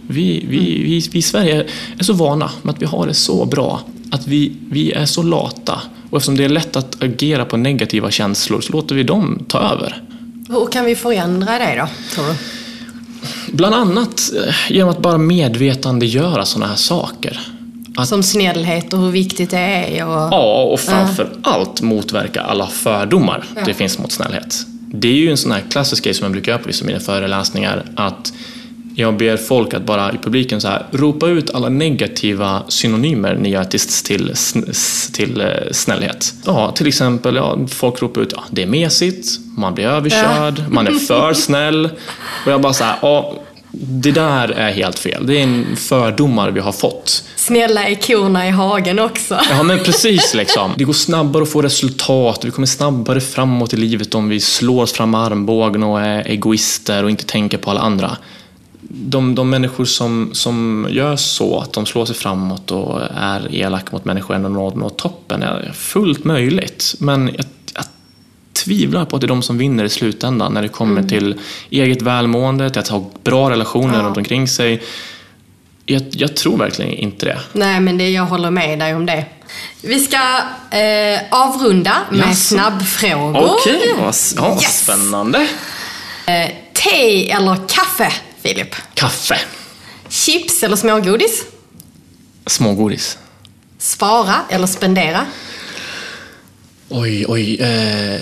[0.08, 1.66] Vi, vi, vi, vi i Sverige
[2.00, 3.82] är så vana med att vi har det så bra
[4.12, 8.12] att vi, vi är så lata och eftersom det är lätt att agera på negativa
[8.12, 10.02] känslor så låter vi dem ta över.
[10.50, 12.36] Hur kan vi förändra det då, tror du?
[13.54, 17.40] Bland annat eh, genom att bara medvetandegöra sådana här saker.
[17.98, 20.06] Att, Som snällhet och hur viktigt det är?
[20.08, 20.14] Och...
[20.14, 21.30] Ja, och framför uh.
[21.44, 23.62] allt motverka alla fördomar ja.
[23.66, 24.66] det finns mot snällhet.
[24.96, 26.88] Det är ju en sån här klassisk grej som jag brukar göra på vissa av
[26.88, 27.86] mina föreläsningar.
[27.96, 28.34] Att
[28.96, 33.50] jag ber folk att bara i publiken så här, ropa ut alla negativa synonymer ni
[33.50, 34.34] gör till, till,
[35.14, 36.34] till eh, snällhet.
[36.46, 40.70] Ja, till exempel, ja, folk ropar ut ja, det är mesigt, man blir överkörd, ja.
[40.70, 41.90] man är för snäll.
[42.46, 43.34] Och jag bara så här, ja,
[43.76, 45.28] det där är helt fel.
[45.28, 47.24] Det är en fördomar vi har fått.
[47.36, 49.40] Snälla är korna i hagen också.
[49.50, 50.72] Ja, men precis liksom.
[50.78, 52.46] Det går snabbare att få resultat.
[52.46, 56.28] Vi kommer snabbare framåt i livet om vi slår oss fram med armbågen och är
[56.28, 58.18] egoister och inte tänker på alla andra
[58.96, 63.90] de, de människor som, som gör så, att de slår sig framåt och är elaka
[63.92, 66.96] mot människor ändå når, når toppen, är fullt möjligt.
[67.00, 67.36] Men
[68.64, 71.10] tvivlar på att det är de som vinner i slutändan när det kommer mm.
[71.10, 71.40] till
[71.70, 74.04] eget välmående, till att ha bra relationer ja.
[74.04, 74.84] runt omkring sig.
[75.86, 77.40] Jag, jag, tror verkligen inte det.
[77.54, 79.26] Nej, men det, jag håller med dig om det.
[79.82, 80.18] Vi ska
[80.78, 82.48] eh, avrunda med yes.
[82.48, 83.56] snabbfrågor.
[83.60, 84.84] Okej, okay, vad ja, yes.
[84.84, 85.48] spännande.
[86.26, 88.14] Eh, te eller kaffe?
[88.42, 88.76] Filip?
[88.94, 89.40] Kaffe.
[90.10, 91.46] Chips eller smågodis?
[92.46, 93.18] Smågodis.
[93.78, 95.26] Spara eller spendera?
[96.90, 97.62] Oj, oj.
[97.62, 98.22] Eh,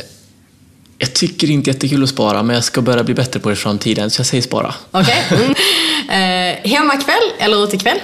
[1.01, 3.55] jag tycker inte jättekul att spara, men jag ska börja bli bättre på det i
[3.55, 4.73] framtiden, så jag säger spara.
[4.91, 5.23] Okej.
[5.31, 5.47] Okay.
[6.07, 6.55] Mm.
[6.63, 7.99] Eh, hemmakväll eller utekväll?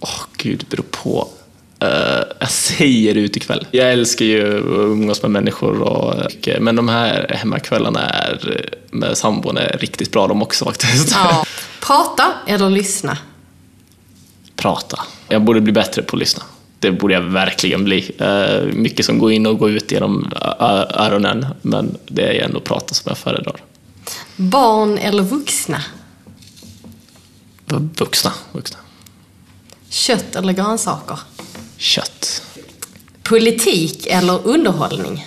[0.00, 1.28] Åh, oh, gud, det beror på.
[1.84, 1.88] Uh,
[2.40, 3.66] jag säger ut ikväll.
[3.70, 9.56] Jag älskar ju att umgås med människor, och, men de här hemmakvällarna är, med sambon
[9.56, 11.10] är riktigt bra de också faktiskt.
[11.10, 11.44] Ja.
[11.80, 13.18] Prata eller lyssna?
[14.56, 15.02] Prata.
[15.28, 16.42] Jag borde bli bättre på att lyssna.
[16.78, 18.10] Det borde jag verkligen bli.
[18.20, 20.32] Uh, mycket som går in och går ut genom
[20.94, 23.56] öronen, men det är ändå prata som jag föredrar.
[24.36, 25.82] Barn eller vuxna?
[27.98, 28.32] Vuxna.
[28.52, 28.78] vuxna.
[29.88, 31.18] Kött eller grönsaker?
[31.76, 32.42] Kött.
[33.22, 35.26] Politik eller underhållning?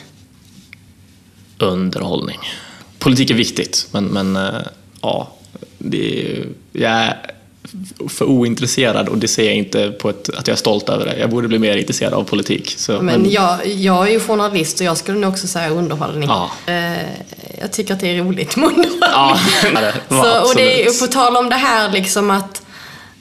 [1.57, 2.39] Underhållning.
[2.99, 4.61] Politik är viktigt, men, men äh,
[5.01, 5.33] ja,
[5.77, 7.13] det är, jag
[8.09, 11.19] för ointresserad och det ser jag inte på ett, att jag är stolt över det.
[11.19, 12.73] Jag borde bli mer intresserad av politik.
[12.77, 16.29] Så, men, men jag, jag är ju journalist och jag skulle nog också säga underhållning.
[16.29, 16.51] Ja.
[16.65, 16.91] Eh,
[17.61, 18.99] jag tycker att det är roligt med underhållning.
[19.01, 22.61] Ja, det så, och det är, på tal om det här liksom att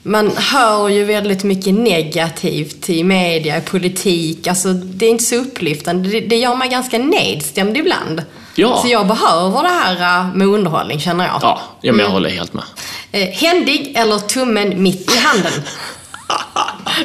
[0.02, 4.46] man hör ju väldigt mycket negativt i media, i politik.
[4.46, 6.08] Alltså, det är inte så upplyftande.
[6.08, 8.22] Det, det gör mig ganska nedstämd ibland.
[8.54, 8.78] Ja.
[8.82, 11.38] Så jag behöver det här äh, med underhållning, känner jag.
[11.42, 12.12] Ja, ja men jag mm.
[12.12, 12.64] håller helt med.
[13.12, 15.52] Eh, händig eller tummen mitt i handen?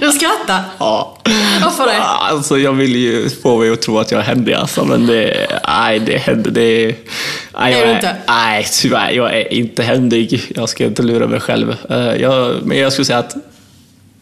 [0.01, 0.61] Du skrattar?
[0.77, 1.17] Ja.
[1.61, 2.01] Varför det?
[2.03, 5.47] Alltså jag vill ju få mig att tro att jag är händig alltså, men det,
[5.67, 6.95] nej det händer, det,
[7.53, 8.15] nej, Är jag du inte?
[8.27, 10.51] Nej, tyvärr, jag är inte händig.
[10.55, 11.75] Jag ska inte lura mig själv.
[11.89, 13.35] Eh, Jag, men jag skulle säga att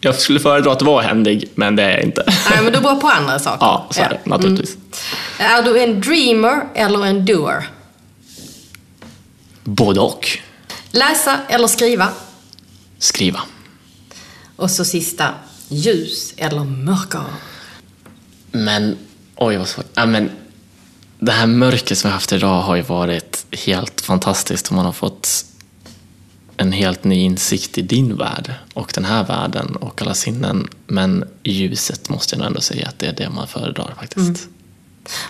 [0.01, 2.23] jag skulle föredra att vara händig, men det är jag inte.
[2.27, 3.65] Nej, men du är bra på andra saker.
[3.65, 4.77] Ja, så är det naturligtvis.
[5.39, 7.67] Är du en dreamer eller en doer?
[9.63, 10.39] Både och.
[10.91, 12.09] Läsa eller skriva?
[12.99, 13.41] Skriva.
[14.55, 15.33] Och så sista,
[15.67, 17.23] ljus eller mörker?
[18.51, 18.97] Men,
[19.35, 19.85] oj vad svårt.
[19.93, 20.31] Ja, men,
[21.19, 24.91] det här mörkret som jag haft idag har ju varit helt fantastiskt och man har
[24.91, 25.45] fått
[26.57, 30.67] en helt ny insikt i din värld och den här världen och alla sinnen.
[30.87, 34.47] Men ljuset måste jag nog ändå säga att det är det man föredrar faktiskt.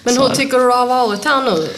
[0.04, 1.70] Men Så hur tycker du det har varit här nu?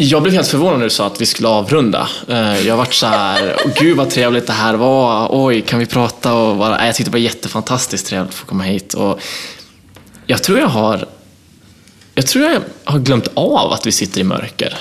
[0.00, 2.08] Jag blev helt förvånad när du sa att vi skulle avrunda.
[2.28, 5.28] Eh, jag vart så här, gud vad trevligt det här var.
[5.30, 6.34] Oj, kan vi prata?
[6.34, 8.94] Och bara, jag tyckte det var jättefantastiskt trevligt att få komma hit.
[8.94, 9.20] Och
[10.26, 11.06] jag tror jag har
[12.14, 14.78] jag tror jag har glömt av att vi sitter i mörker.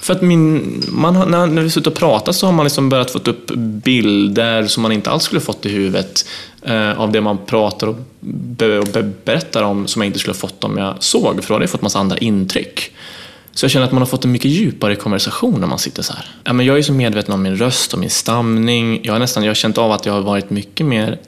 [0.00, 2.88] För att min, man har, när, när vi suttit och pratat så har man liksom
[2.88, 6.28] börjat få upp bilder som man inte alls skulle fått i huvudet
[6.62, 10.34] eh, av det man pratar och, be, och be, berättar om som jag inte skulle
[10.34, 12.92] ha fått om jag såg, för då hade jag fått massa andra intryck.
[13.56, 16.12] Så jag känner att man har fått en mycket djupare konversation när man sitter så
[16.12, 16.26] här.
[16.44, 19.00] Ja, men jag är så medveten om min röst och min stamning.
[19.02, 21.18] Jag har nästan jag har känt av att jag har varit mycket mer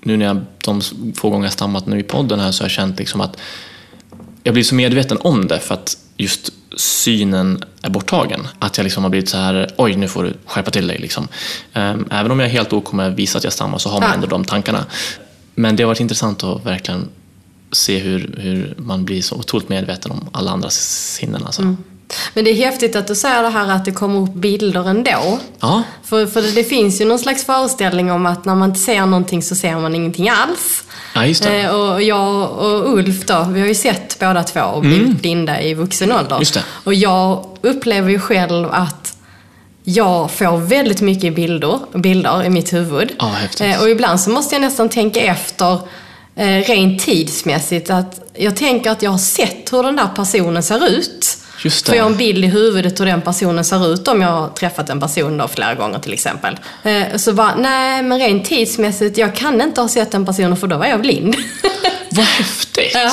[0.00, 0.80] nu när jag, de
[1.14, 3.36] få gånger jag stammat nu i podden här så har jag känt liksom att
[4.42, 8.48] jag blir så medveten om det för att just synen är borttagen.
[8.58, 10.98] Att jag liksom har blivit så här, oj nu får du skärpa till dig.
[10.98, 11.28] Liksom.
[11.72, 14.00] Ehm, Även om jag är helt ok med att visa att jag stammar så har
[14.00, 14.86] man ändå de tankarna.
[15.54, 17.08] Men det har varit intressant att verkligen
[17.72, 21.46] se hur, hur man blir så otroligt medveten om alla andra sinnen.
[21.46, 21.62] Alltså.
[21.62, 21.76] Mm.
[22.34, 25.38] Men det är häftigt att du säger det här att det kommer upp bilder ändå.
[25.60, 28.80] Ja, För, för det, det finns ju någon slags föreställning om att när man inte
[28.80, 30.84] ser någonting så ser man ingenting alls.
[31.14, 31.60] ja, just det.
[31.60, 35.62] Eh, och jag och Ulf då, vi har ju sett båda två och blivit blinda
[35.62, 36.26] i vuxen ålder.
[36.26, 36.40] Mm.
[36.40, 36.62] Just det.
[36.84, 39.16] Och jag upplever ju själv att
[39.84, 43.12] jag får väldigt mycket bilder, bilder i mitt huvud.
[43.18, 43.32] Ja.
[43.60, 45.78] Eh, och ibland så måste jag nästan tänka efter
[46.36, 47.90] eh, rent tidsmässigt.
[47.90, 51.38] Att jag tänker att jag har sett hur den där personen ser ut.
[51.64, 52.18] Just Får jag en det.
[52.18, 55.48] bild i huvudet hur den personen ser ut om jag har träffat en person då
[55.48, 56.56] flera gånger till exempel.
[56.82, 60.66] Eh, så bara, nej men rent tidsmässigt, jag kan inte ha sett den personen för
[60.66, 61.36] då var jag blind.
[62.10, 62.90] Vad häftigt!
[62.94, 63.12] Ja.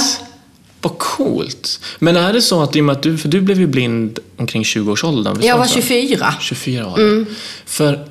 [0.81, 1.79] Vad coolt!
[1.99, 4.19] Men är det så att, i och med att du, för du blev ju blind
[4.37, 5.33] omkring 20-årsåldern?
[5.33, 5.81] visst jag var det så?
[5.81, 6.33] 24.
[6.39, 6.99] 24 år.
[6.99, 7.25] Mm.
[7.65, 8.05] För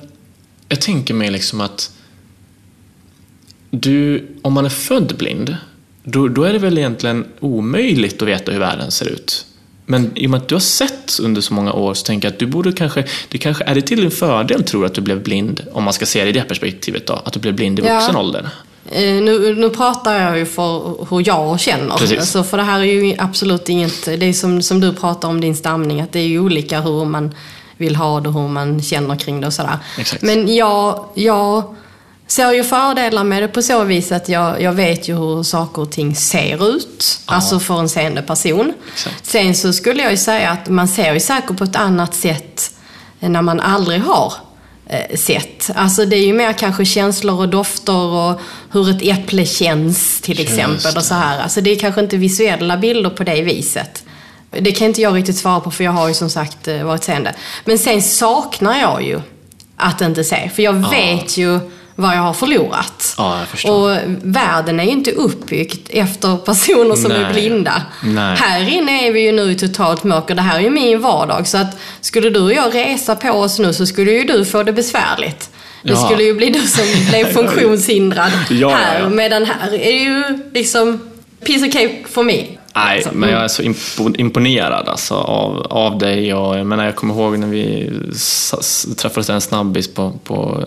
[0.69, 1.91] jag tänker mig liksom att
[3.69, 5.57] du, om man är född blind,
[6.03, 9.45] då, då är det väl egentligen omöjligt att veta hur världen ser ut.
[9.85, 12.33] Men i och med att du har sett under så många år så tänker jag
[12.33, 15.01] att du borde kanske, det kanske, är det till din fördel tror du att du
[15.01, 17.79] blev blind, om man ska se det i det perspektivet då, att du blev blind
[17.79, 17.93] i Ja.
[17.93, 18.49] vuxen ålder?
[18.91, 21.97] Eh, nu, nu pratar jag ju för hur jag känner.
[21.97, 22.19] Precis.
[22.19, 25.41] Alltså, för det här är ju absolut inget, det är som, som du pratar om
[25.41, 27.35] din stamning, att det är ju olika hur man
[27.77, 29.77] vill ha det, hur man känner kring det och sådär.
[29.97, 30.21] Exakt.
[30.21, 31.75] Men jag, jag
[32.31, 35.81] ser ju fördelar med det på så vis att jag, jag vet ju hur saker
[35.81, 37.19] och ting ser ut.
[37.25, 38.73] Alltså för en seende person.
[38.93, 39.25] Exakt.
[39.25, 42.71] Sen så skulle jag ju säga att man ser ju säkert på ett annat sätt
[43.19, 44.33] när man aldrig har
[44.85, 45.69] eh, sett.
[45.75, 50.39] Alltså det är ju mer kanske känslor och dofter och hur ett äpple känns till
[50.39, 50.97] exempel.
[50.97, 51.39] Och så här.
[51.39, 54.03] Alltså det är kanske inte visuella bilder på det viset.
[54.51, 57.03] Det kan inte jag riktigt svara på för jag har ju som sagt eh, varit
[57.03, 57.35] seende.
[57.65, 59.21] Men sen saknar jag ju
[59.77, 60.49] att inte se.
[60.55, 61.59] För jag vet ju
[61.99, 63.15] vad jag har förlorat.
[63.17, 63.73] Ja, jag.
[63.77, 67.33] Och världen är ju inte uppbyggd efter personer som är Nej.
[67.33, 67.81] blinda.
[68.03, 68.35] Nej.
[68.37, 70.35] Här inne är vi ju nu i totalt mörker.
[70.35, 71.47] Det här är ju min vardag.
[71.47, 74.63] Så att skulle du och jag resa på oss nu så skulle ju du få
[74.63, 75.49] det besvärligt.
[75.83, 75.95] Det Ja.
[76.05, 79.09] skulle ju bli du som blev funktionshindrad Ja, här.
[79.09, 80.23] Medan här är ju
[80.53, 80.99] liksom
[81.45, 82.43] piece of cake for me.
[82.85, 86.33] Nej, Alltså, men jag är så impo- imponerad alltså, av, av dig.
[86.33, 87.91] Och, jag, menar, jag kommer ihåg när vi
[88.97, 90.63] träffades en snabbis på, på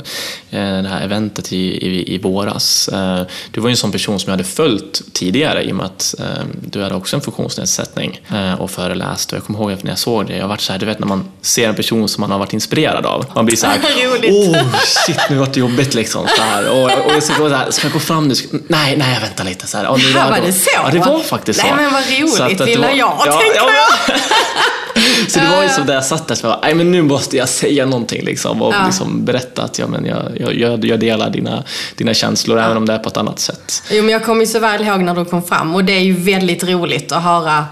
[0.50, 2.88] eh, det här eventet i, i, i våras.
[2.88, 5.86] Eh, du var ju en sån person som jag hade följt tidigare i och med
[5.86, 8.20] att eh, du hade också en funktionsnedsättning
[8.58, 9.32] och föreläst.
[9.32, 10.98] Och jag kommer ihåg att när jag såg det, jag varit så här, du vet
[10.98, 13.24] när man ser en person som man har varit inspirerad av.
[13.34, 13.78] Man blir så här,
[14.30, 16.26] oh shit nu vart det jobbigt liksom.
[16.36, 16.70] Så här.
[16.70, 18.34] Och, och jag gå så här, ska jag gå fram nu?
[18.68, 19.66] Nej, nej, vänta lite.
[19.66, 19.86] Så här.
[19.88, 20.70] Och nu var det så?
[20.74, 21.76] Ja, det var faktiskt Nej, så.
[21.76, 23.70] men vad roligt, att- var- jag, tänker jag.
[25.30, 27.48] så det var ju så där jag satt där, så bara, men nu måste jag
[27.48, 28.86] säga någonting liksom, och Ja.
[28.86, 31.64] liksom berätta att ja, men jag, jag, jag, jag delar dina,
[31.96, 33.82] dina känslor, även om det är på ett annat sätt.
[33.90, 36.00] Jo, men jag kommer ju så väl ihåg när du kom fram och det är
[36.00, 37.64] ju väldigt roligt att höra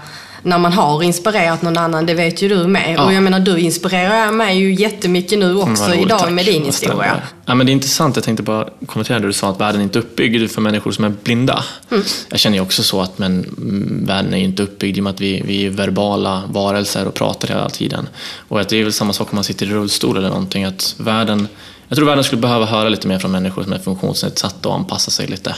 [0.43, 2.93] när man har inspirerat någon annan, det vet ju du med.
[2.97, 3.03] Ja.
[3.03, 6.31] Och jag menar, du inspirerar mig ju jättemycket nu också roligt, idag tack.
[6.31, 7.11] med din historia.
[7.11, 7.23] är.
[7.45, 9.99] Ja, men det är intressant, jag tänkte bara kommentera det du sa att världen inte
[9.99, 11.63] är uppbyggd för människor som är blinda.
[11.91, 12.03] Mm.
[12.29, 15.03] Jag känner ju också så att men, mm, världen är ju inte uppbyggd i och
[15.03, 18.07] med att vi, vi är verbala varelser och pratar hela tiden.
[18.47, 20.63] Och att det är väl samma sak om man sitter i rullstol eller någonting.
[20.63, 21.47] Att världen,
[21.87, 25.11] jag tror världen skulle behöva höra lite mer från människor som är funktionsnedsatta och anpassa
[25.11, 25.55] sig lite.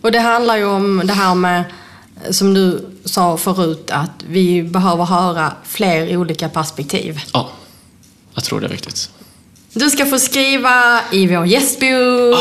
[0.00, 1.64] Och det handlar ju om det här med,
[2.30, 7.20] som du sa förut, att vi behöver höra fler olika perspektiv.
[7.32, 7.50] Ja,
[8.34, 9.10] jag tror det är viktigt.
[9.72, 11.88] Du ska få skriva i vår gästbok.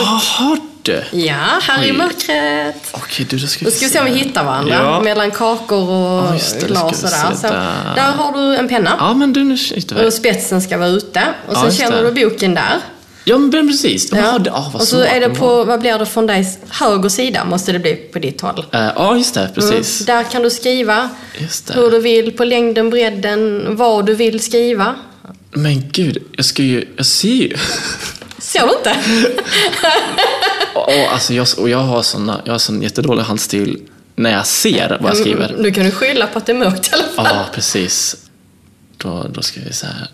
[0.05, 1.03] Jaha du!
[1.11, 1.97] Ja, här i Oj.
[1.97, 2.75] mörkret.
[2.91, 5.01] Okej, du, då ska Då ska vi se om vi hittar varandra Ja.
[5.01, 7.35] mellan kakor och Ja, det, glas och vi där.
[7.35, 8.11] Så, där.
[8.11, 8.95] har du en penna.
[8.99, 10.07] Ja, men du, nu hittar vi.
[10.07, 11.21] Och spetsen ska vara ute.
[11.47, 12.79] Och Ja, just känner du boken där.
[13.29, 14.09] Ja, men precis.
[14.09, 14.19] Det.
[14.51, 16.57] Ah, vad och så smart är det de på, vad blir det från dig?
[16.69, 18.65] Höger sida måste det bli på ditt håll.
[18.71, 19.51] Eh, Ja, just det.
[19.55, 20.05] Precis.
[20.05, 21.09] Där kan du skriva
[21.73, 24.95] hur du vill, på längden, bredden, vad du vill skriva.
[25.51, 26.87] Men gud, jag ska ju...
[26.97, 27.57] Jag ser ju.
[28.37, 28.95] Ser du inte?
[30.75, 33.81] Och, alltså, jag, och jag har såna, jag har sån jättedålig handstil
[34.15, 35.55] när jag ser vad jag skriver.
[35.59, 37.27] Nu kan du skylla på att det är mörkt i alla fall.
[37.35, 38.15] Ja, precis.
[38.97, 40.07] Då, då ska vi se här.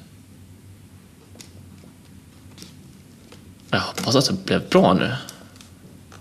[3.75, 5.11] Jag hoppas att det blev bra nu.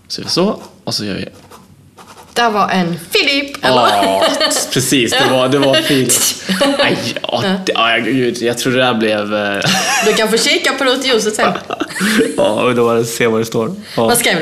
[0.07, 1.27] Så vi så, och så gör vi...
[2.33, 3.57] Där var en Filip?
[3.61, 4.23] Ja,
[4.73, 5.11] precis.
[5.11, 6.35] Det var, det var fint.
[6.79, 9.35] Aj, ja, det, ja, gud, jag tror det där blev...
[9.35, 9.61] eh,
[10.05, 11.53] Du kan få kika på det ut i ljuset sen.
[12.37, 13.75] Ja, och då se vad det står.
[13.97, 14.05] Ja.
[14.05, 14.39] Vad skrev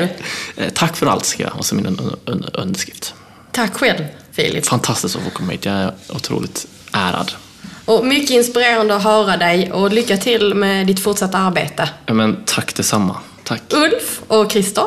[0.56, 0.62] du?
[0.62, 1.58] Eh, Tack för allt, skrev jag.
[1.58, 3.14] Och så min un- un- underskrift.
[3.52, 4.66] Tack själv, Filip.
[4.66, 5.64] Fantastiskt att få komma hit.
[5.64, 7.32] Jag är otroligt ärad.
[7.84, 11.88] Och mycket inspirerande att höra dig och lycka till med ditt fortsatta arbete.
[12.06, 13.16] Ja, men tack detsamma.
[13.44, 13.62] Tack.
[13.72, 14.84] Ulf och Christer.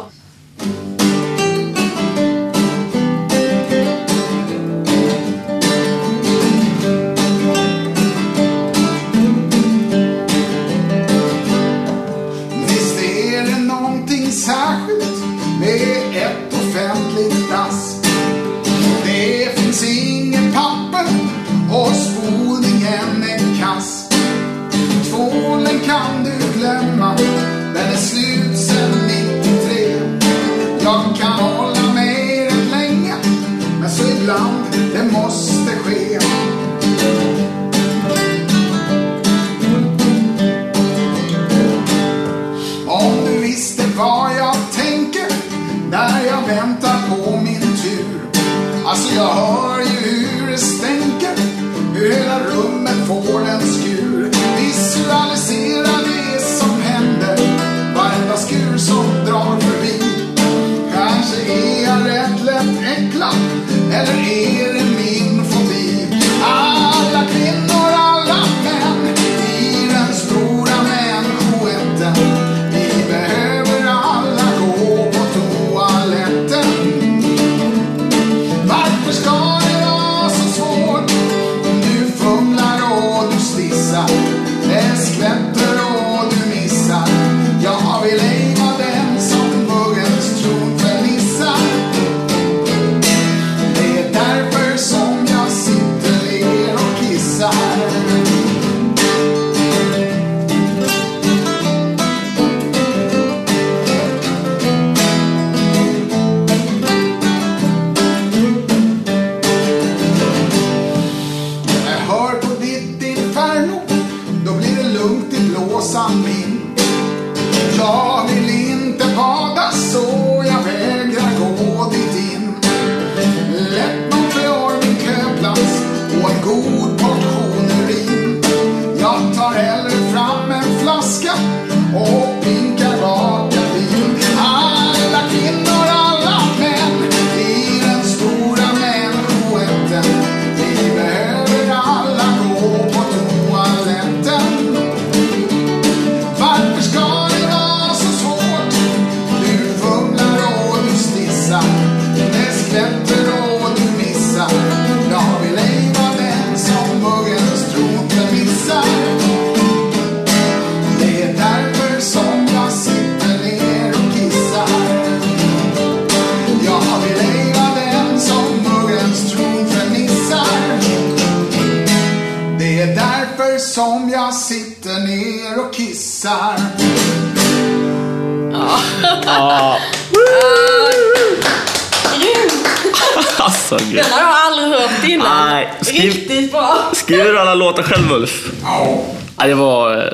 [187.07, 188.51] Skriver du alla låtar själv, Ulf?
[188.61, 189.03] Ja.
[189.37, 190.13] Det var eh,